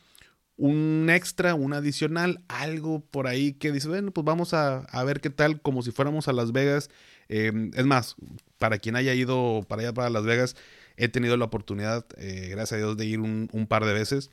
un 0.60 1.10
extra, 1.10 1.56
un 1.56 1.74
adicional, 1.74 2.44
algo 2.48 3.00
por 3.00 3.26
ahí 3.26 3.54
que 3.54 3.72
dice, 3.72 3.88
bueno, 3.88 4.12
pues 4.12 4.26
vamos 4.26 4.54
a, 4.54 4.82
a 4.82 5.04
ver 5.04 5.20
qué 5.20 5.32
tal, 5.32 5.62
como 5.62 5.82
si 5.82 5.92
fuéramos 5.92 6.28
a 6.28 6.34
Las 6.34 6.52
Vegas 6.52 6.92
Em, 7.30 7.72
es 7.76 7.86
más, 7.86 8.16
para 8.58 8.80
quien 8.80 8.96
haya 8.96 9.14
ido 9.14 9.64
para 9.68 9.84
allá, 9.84 9.94
para 9.94 10.10
Las 10.10 10.26
Vegas, 10.26 10.56
he 10.98 11.08
tenido 11.08 11.38
la 11.38 11.46
oportunidad, 11.46 12.06
eh, 12.18 12.48
gracias 12.50 12.74
a 12.74 12.78
Dios, 12.78 12.98
de 12.98 13.06
ir 13.06 13.20
un, 13.20 13.68
par 13.70 13.86
de 13.86 13.94
veces. 13.94 14.32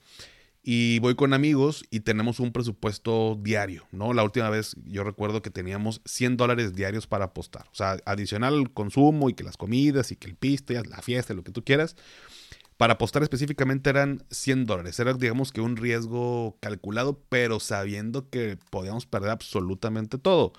Y 0.64 0.98
voy 0.98 1.14
con 1.14 1.32
amigos 1.32 1.84
y 1.90 2.00
tenemos 2.00 2.40
un 2.40 2.52
presupuesto 2.52 3.38
diario, 3.40 3.86
¿no? 3.92 4.12
La 4.14 4.24
última 4.24 4.50
vez 4.50 4.74
yo 4.84 5.04
recuerdo 5.04 5.40
que 5.40 5.50
teníamos 5.50 6.00
100 6.06 6.36
dólares 6.36 6.74
diarios 6.74 7.06
para 7.06 7.26
apostar. 7.26 7.66
O 7.70 7.74
sea, 7.74 7.98
adicional 8.04 8.54
al 8.54 8.72
consumo 8.72 9.30
y 9.30 9.34
que 9.34 9.44
las 9.44 9.56
comidas 9.56 10.10
y 10.10 10.16
que 10.16 10.26
el 10.26 10.34
piste, 10.34 10.82
la 10.82 11.02
fiesta, 11.02 11.34
lo 11.34 11.44
que 11.44 11.52
tú 11.52 11.62
quieras. 11.62 11.94
Para 12.76 12.94
apostar 12.94 13.22
específicamente 13.22 13.88
eran 13.90 14.24
100 14.30 14.66
dólares. 14.66 14.98
Era, 15.00 15.14
digamos 15.14 15.52
que 15.52 15.60
un 15.60 15.76
riesgo 15.76 16.58
calculado, 16.60 17.18
pero 17.28 17.58
sabiendo 17.60 18.28
que 18.28 18.58
podíamos 18.70 19.06
perder 19.06 19.30
absolutamente 19.30 20.18
todo. 20.18 20.52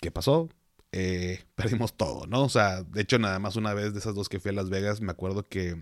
¿Qué 0.00 0.10
pasó? 0.10 0.48
Eh, 0.92 1.44
perdimos 1.54 1.96
todo, 1.96 2.26
¿no? 2.26 2.44
O 2.44 2.48
sea, 2.48 2.82
de 2.84 3.02
hecho, 3.02 3.18
nada 3.18 3.38
más 3.38 3.56
una 3.56 3.74
vez 3.74 3.92
de 3.92 3.98
esas 4.00 4.14
dos 4.14 4.28
que 4.28 4.40
fui 4.40 4.50
a 4.50 4.54
Las 4.54 4.70
Vegas, 4.70 5.00
me 5.00 5.10
acuerdo 5.10 5.42
que 5.48 5.76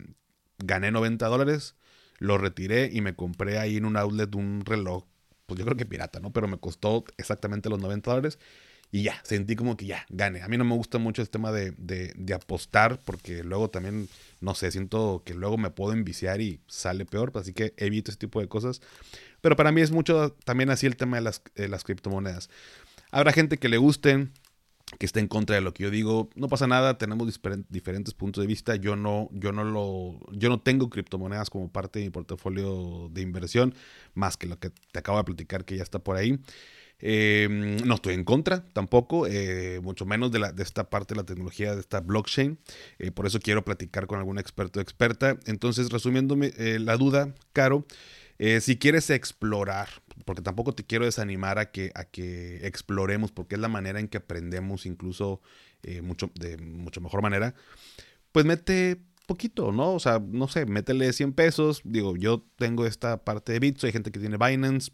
gané 0.59 0.91
90 0.91 1.27
dólares, 1.27 1.77
lo 2.19 2.39
retiré 2.39 2.91
y 2.93 3.01
me 3.03 3.15
compré 3.15 3.59
ahí 3.59 3.77
en 3.77 3.85
un 3.85 3.97
outlet 3.97 4.35
un 4.35 4.65
reloj, 4.65 5.05
pues 5.47 5.59
yo 5.59 5.65
creo 5.67 5.77
que 5.77 5.87
pirata, 5.87 6.21
¿no? 6.21 6.33
Pero 6.33 6.49
me 6.49 6.59
costó 6.59 7.05
exactamente 7.19 7.69
los 7.69 7.79
90 7.81 8.11
dólares 8.11 8.39
y 8.97 9.03
ya, 9.03 9.21
sentí 9.25 9.57
como 9.57 9.77
que 9.77 9.85
ya, 9.85 10.07
gané. 10.09 10.41
A 10.41 10.49
mí 10.49 10.57
no 10.57 10.65
me 10.65 10.75
gusta 10.75 10.97
mucho 10.97 11.21
el 11.21 11.29
tema 11.29 11.53
de, 11.53 11.73
de, 11.77 12.33
apostar 12.33 12.99
porque 13.05 13.45
luego 13.45 13.69
también, 13.69 14.09
no 14.41 14.55
sé, 14.55 14.71
siento 14.71 15.23
que 15.23 15.35
luego 15.35 15.59
me 15.59 15.69
puedo 15.69 15.93
enviciar 15.93 16.41
y 16.41 16.61
sale 16.67 17.05
peor, 17.05 17.31
así 17.35 17.53
que 17.53 17.75
evito 17.77 18.11
ese 18.11 18.17
tipo 18.17 18.41
de 18.41 18.49
cosas. 18.49 18.81
Pero 19.43 19.55
para 19.55 19.71
mí 19.71 19.83
es 19.83 19.91
mucho 19.91 20.31
también 20.47 20.71
así 20.71 20.87
el 20.87 20.97
tema 20.97 21.19
de 21.19 21.25
las, 21.25 21.43
de 21.55 21.69
las 21.69 21.85
criptomonedas. 21.85 22.49
Habrá 23.11 23.33
gente 23.33 23.59
que 23.59 23.69
le 23.69 23.77
gusten, 23.77 24.33
que 24.99 25.05
esté 25.05 25.21
en 25.21 25.29
contra 25.29 25.57
de 25.57 25.61
lo 25.61 25.75
que 25.75 25.83
yo 25.83 25.91
digo, 25.91 26.31
no 26.35 26.49
pasa 26.49 26.67
nada, 26.67 26.97
tenemos 26.97 27.39
diferentes 27.69 28.15
puntos 28.15 28.41
de 28.41 28.47
vista. 28.47 28.77
Yo 28.77 28.97
no, 28.97 29.29
yo 29.31 29.53
no 29.53 29.63
lo, 29.63 30.19
yo 30.33 30.49
no 30.49 30.59
tengo 30.59 30.89
criptomonedas 30.89 31.51
como 31.51 31.71
parte 31.71 31.99
de 31.99 32.07
mi 32.07 32.11
portafolio 32.11 33.11
de 33.11 33.21
inversión, 33.21 33.75
más 34.15 34.39
que 34.39 34.47
lo 34.47 34.59
que 34.59 34.71
te 34.71 34.99
acabo 34.99 35.19
de 35.19 35.25
platicar 35.25 35.67
que 35.67 35.77
ya 35.77 35.83
está 35.83 35.99
por 35.99 36.17
ahí. 36.17 36.41
Em, 36.99 37.77
no 37.85 37.97
estoy 37.97 38.15
en 38.15 38.25
contra 38.25 38.65
tampoco, 38.73 39.27
eh, 39.27 39.81
mucho 39.83 40.07
menos 40.07 40.33
de, 40.33 40.39
la, 40.39 40.53
de 40.53 40.63
esta 40.63 40.89
parte 40.89 41.15
de 41.15 41.21
la 41.21 41.27
tecnología, 41.27 41.75
de 41.75 41.81
esta 41.81 42.01
blockchain. 42.01 42.59
Eh, 42.99 43.11
por 43.11 43.27
eso 43.27 43.39
quiero 43.41 43.65
platicar 43.65 44.07
con 44.07 44.19
algún 44.19 44.39
experto 44.39 44.81
o 44.81 44.83
experta. 44.83 45.39
Entonces, 45.47 45.91
resumiéndome 45.91 46.53
eh, 46.57 46.79
la 46.79 46.97
duda, 46.97 47.35
Caro, 47.53 47.87
eh, 48.39 48.61
si 48.61 48.77
quieres 48.77 49.09
explorar, 49.11 49.89
porque 50.25 50.43
tampoco 50.43 50.75
te 50.75 50.85
quiero 50.85 51.07
desanimar 51.07 51.59
a 51.59 51.71
que, 51.71 51.91
a 51.95 52.05
que 52.05 52.67
exploremos, 52.67 53.33
porque 53.33 53.55
es 53.55 53.61
la 53.61 53.69
manera 53.69 53.99
en 53.99 54.09
que 54.09 54.19
aprendemos 54.19 54.85
incluso 54.85 55.41
eh, 55.83 56.03
mucho, 56.03 56.31
de 56.35 56.59
mucho 56.59 57.01
mejor 57.01 57.23
manera, 57.23 57.55
pues 58.33 58.45
mete 58.45 59.01
poquito, 59.27 59.73
¿no? 59.73 59.95
O 59.95 60.01
sea, 60.01 60.21
no 60.21 60.49
sé, 60.49 60.67
métele 60.67 61.13
100 61.13 61.33
pesos. 61.33 61.81
Digo, 61.85 62.17
yo 62.17 62.45
tengo 62.57 62.87
esta 62.87 63.25
parte 63.25 63.53
de 63.53 63.59
Bits, 63.61 63.85
hay 63.85 63.93
gente 63.93 64.13
que 64.13 64.21
tiene 64.21 64.37
Binance. 64.37 64.93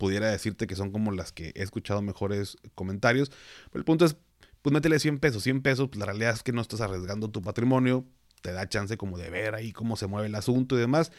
Pudiera 0.00 0.30
decirte 0.30 0.66
que 0.66 0.76
son 0.76 0.92
como 0.92 1.12
las 1.12 1.30
que 1.30 1.52
he 1.54 1.62
escuchado 1.62 2.00
mejores 2.00 2.56
comentarios. 2.74 3.30
Pero 3.70 3.80
el 3.80 3.84
punto 3.84 4.06
es, 4.06 4.16
pues 4.62 4.72
métele 4.72 4.98
100 4.98 5.18
pesos. 5.18 5.42
100 5.42 5.60
pesos, 5.60 5.88
pues 5.90 5.98
la 5.98 6.06
realidad 6.06 6.32
es 6.32 6.42
que 6.42 6.52
no 6.52 6.62
estás 6.62 6.80
arriesgando 6.80 7.28
tu 7.28 7.42
patrimonio. 7.42 8.06
Te 8.40 8.50
da 8.50 8.66
chance 8.66 8.96
como 8.96 9.18
de 9.18 9.28
ver 9.28 9.54
ahí 9.54 9.72
cómo 9.72 9.96
se 9.96 10.06
mueve 10.06 10.28
el 10.28 10.34
asunto 10.36 10.74
y 10.74 10.78
demás. 10.78 11.12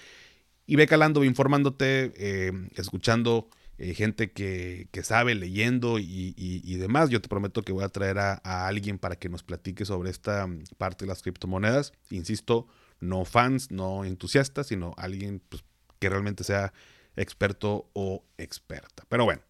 Y 0.65 0.77
ve 0.77 0.87
calando, 0.87 1.23
informándote, 1.23 2.11
eh, 2.15 2.51
escuchando 2.75 3.49
eh, 3.77 3.93
gente 3.93 4.31
que, 4.31 4.89
sabe, 5.03 5.35
leyendo 5.35 5.99
y, 5.99 6.75
demás. 6.77 7.11
Yo 7.11 7.21
te 7.21 7.29
prometo 7.29 7.61
que 7.61 7.73
voy 7.73 7.83
a 7.83 7.89
traer 7.89 8.17
a, 8.17 8.67
alguien 8.67 8.97
para 8.97 9.15
que 9.15 9.29
nos 9.29 9.43
platique 9.43 9.85
sobre 9.85 10.09
esta 10.09 10.49
parte 10.79 11.05
de 11.05 11.09
las 11.09 11.21
criptomonedas. 11.21 11.93
Insisto, 12.09 12.65
no 12.99 13.25
fans, 13.25 13.69
no 13.69 14.05
entusiastas, 14.05 14.65
sino 14.65 14.95
alguien 14.97 15.39
pues, 15.47 15.63
que 15.99 16.09
realmente 16.09 16.43
sea 16.43 16.73
experto 17.15 17.89
o 17.93 18.23
experta. 18.37 19.03
Pero 19.09 19.25
bueno, 19.25 19.41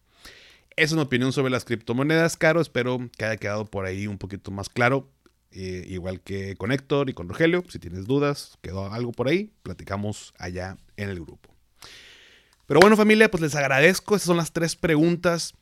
esa 0.76 0.94
es 0.94 0.94
mi 0.94 1.02
opinión 1.02 1.32
sobre 1.32 1.50
las 1.50 1.64
criptomonedas, 1.64 2.36
Caro. 2.36 2.60
Espero 2.60 2.98
que 3.16 3.24
haya 3.24 3.36
quedado 3.36 3.66
por 3.66 3.84
ahí 3.84 4.06
un 4.06 4.18
poquito 4.18 4.50
más 4.50 4.68
claro. 4.68 5.10
Eh, 5.50 5.84
igual 5.88 6.20
que 6.20 6.56
con 6.56 6.72
Héctor 6.72 7.10
y 7.10 7.12
con 7.12 7.28
Rogelio, 7.28 7.62
si 7.68 7.78
tienes 7.78 8.06
dudas, 8.06 8.56
quedó 8.62 8.90
algo 8.90 9.12
por 9.12 9.28
ahí, 9.28 9.52
platicamos 9.62 10.32
allá 10.38 10.78
en 10.96 11.10
el 11.10 11.20
grupo. 11.20 11.54
Pero 12.66 12.80
bueno 12.80 12.96
familia, 12.96 13.30
pues 13.30 13.42
les 13.42 13.54
agradezco, 13.54 14.16
esas 14.16 14.28
son 14.28 14.38
las 14.38 14.52
tres 14.52 14.76
preguntas 14.76 15.52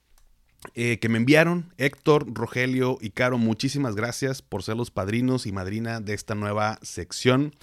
eh, 0.74 0.98
que 1.00 1.08
me 1.08 1.18
enviaron. 1.18 1.74
Héctor, 1.76 2.32
Rogelio 2.32 2.98
y 3.00 3.10
Caro, 3.10 3.36
muchísimas 3.36 3.96
gracias 3.96 4.42
por 4.42 4.62
ser 4.62 4.76
los 4.76 4.92
padrinos 4.92 5.46
y 5.46 5.52
madrina 5.52 6.00
de 6.00 6.14
esta 6.14 6.36
nueva 6.36 6.78
sección. 6.82 7.56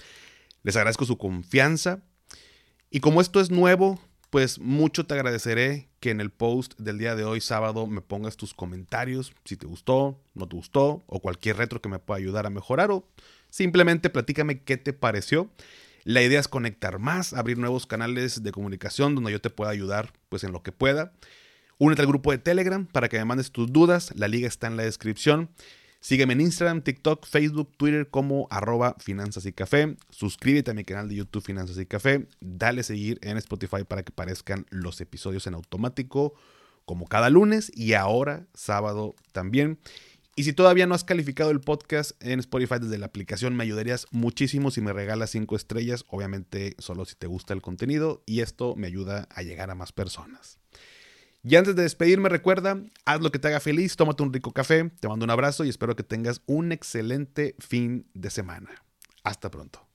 Les 0.64 0.76
agradezco 0.76 1.06
su 1.06 1.16
confianza. 1.16 2.02
Y 2.90 3.00
como 3.00 3.22
esto 3.22 3.40
es 3.40 3.50
nuevo, 3.50 3.98
pues 4.30 4.58
mucho 4.58 5.06
te 5.06 5.14
agradeceré 5.14 5.88
que 6.00 6.10
en 6.10 6.20
el 6.20 6.30
post 6.30 6.78
del 6.78 6.98
día 6.98 7.14
de 7.14 7.24
hoy, 7.24 7.40
sábado, 7.40 7.86
me 7.86 8.00
pongas 8.00 8.36
tus 8.36 8.54
comentarios, 8.54 9.32
si 9.44 9.56
te 9.56 9.66
gustó, 9.66 10.20
no 10.34 10.46
te 10.46 10.56
gustó, 10.56 11.02
o 11.06 11.20
cualquier 11.20 11.56
retro 11.56 11.80
que 11.80 11.88
me 11.88 11.98
pueda 11.98 12.18
ayudar 12.18 12.46
a 12.46 12.50
mejorar, 12.50 12.90
o 12.90 13.08
simplemente 13.50 14.10
platícame 14.10 14.62
qué 14.62 14.76
te 14.76 14.92
pareció. 14.92 15.50
La 16.04 16.22
idea 16.22 16.40
es 16.40 16.48
conectar 16.48 16.98
más, 16.98 17.32
abrir 17.32 17.58
nuevos 17.58 17.86
canales 17.86 18.42
de 18.42 18.52
comunicación 18.52 19.14
donde 19.14 19.32
yo 19.32 19.40
te 19.40 19.50
pueda 19.50 19.70
ayudar 19.70 20.12
pues 20.28 20.44
en 20.44 20.52
lo 20.52 20.62
que 20.62 20.72
pueda. 20.72 21.12
Únete 21.78 22.02
al 22.02 22.08
grupo 22.08 22.30
de 22.30 22.38
Telegram 22.38 22.86
para 22.86 23.08
que 23.08 23.18
me 23.18 23.24
mandes 23.24 23.50
tus 23.52 23.72
dudas, 23.72 24.12
la 24.16 24.28
liga 24.28 24.48
está 24.48 24.66
en 24.66 24.76
la 24.76 24.84
descripción. 24.84 25.50
Sígueme 26.00 26.34
en 26.34 26.42
Instagram, 26.42 26.82
TikTok, 26.82 27.26
Facebook, 27.26 27.76
Twitter 27.76 28.08
como 28.08 28.46
arroba 28.50 28.96
finanzas 29.00 29.46
y 29.46 29.52
café. 29.52 29.96
Suscríbete 30.10 30.70
a 30.70 30.74
mi 30.74 30.84
canal 30.84 31.08
de 31.08 31.16
YouTube 31.16 31.42
Finanzas 31.42 31.76
y 31.78 31.86
Café. 31.86 32.28
Dale 32.40 32.84
seguir 32.84 33.18
en 33.22 33.36
Spotify 33.36 33.82
para 33.86 34.04
que 34.04 34.12
aparezcan 34.12 34.64
los 34.70 35.00
episodios 35.00 35.46
en 35.48 35.54
automático 35.54 36.34
como 36.84 37.06
cada 37.06 37.30
lunes 37.30 37.72
y 37.74 37.94
ahora 37.94 38.46
sábado 38.54 39.16
también. 39.32 39.78
Y 40.36 40.44
si 40.44 40.52
todavía 40.52 40.86
no 40.86 40.94
has 40.94 41.02
calificado 41.02 41.50
el 41.50 41.60
podcast 41.60 42.12
en 42.22 42.38
Spotify 42.38 42.76
desde 42.80 42.96
la 42.96 43.06
aplicación, 43.06 43.56
me 43.56 43.64
ayudarías 43.64 44.06
muchísimo 44.12 44.70
si 44.70 44.80
me 44.80 44.92
regalas 44.92 45.30
5 45.30 45.56
estrellas, 45.56 46.04
obviamente 46.06 46.76
solo 46.78 47.04
si 47.06 47.16
te 47.16 47.26
gusta 47.26 47.54
el 47.54 47.60
contenido 47.60 48.22
y 48.24 48.40
esto 48.40 48.76
me 48.76 48.86
ayuda 48.86 49.26
a 49.34 49.42
llegar 49.42 49.68
a 49.72 49.74
más 49.74 49.90
personas. 49.90 50.60
Y 51.42 51.56
antes 51.56 51.76
de 51.76 51.82
despedirme, 51.82 52.28
recuerda, 52.28 52.78
haz 53.04 53.20
lo 53.20 53.30
que 53.30 53.38
te 53.38 53.48
haga 53.48 53.60
feliz, 53.60 53.96
tómate 53.96 54.22
un 54.22 54.32
rico 54.32 54.52
café, 54.52 54.90
te 55.00 55.08
mando 55.08 55.24
un 55.24 55.30
abrazo 55.30 55.64
y 55.64 55.68
espero 55.68 55.94
que 55.94 56.02
tengas 56.02 56.42
un 56.46 56.72
excelente 56.72 57.54
fin 57.58 58.08
de 58.14 58.30
semana. 58.30 58.70
Hasta 59.22 59.50
pronto. 59.50 59.86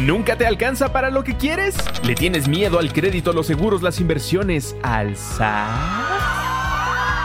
¿Nunca 0.00 0.36
te 0.36 0.44
alcanza 0.44 0.92
para 0.92 1.10
lo 1.10 1.22
que 1.22 1.36
quieres? 1.36 1.76
¿Le 2.02 2.14
tienes 2.14 2.48
miedo 2.48 2.78
al 2.80 2.92
crédito, 2.92 3.32
los 3.32 3.46
seguros, 3.46 3.82
las 3.82 4.00
inversiones, 4.00 4.74
al 4.82 5.16
SAT? 5.16 6.13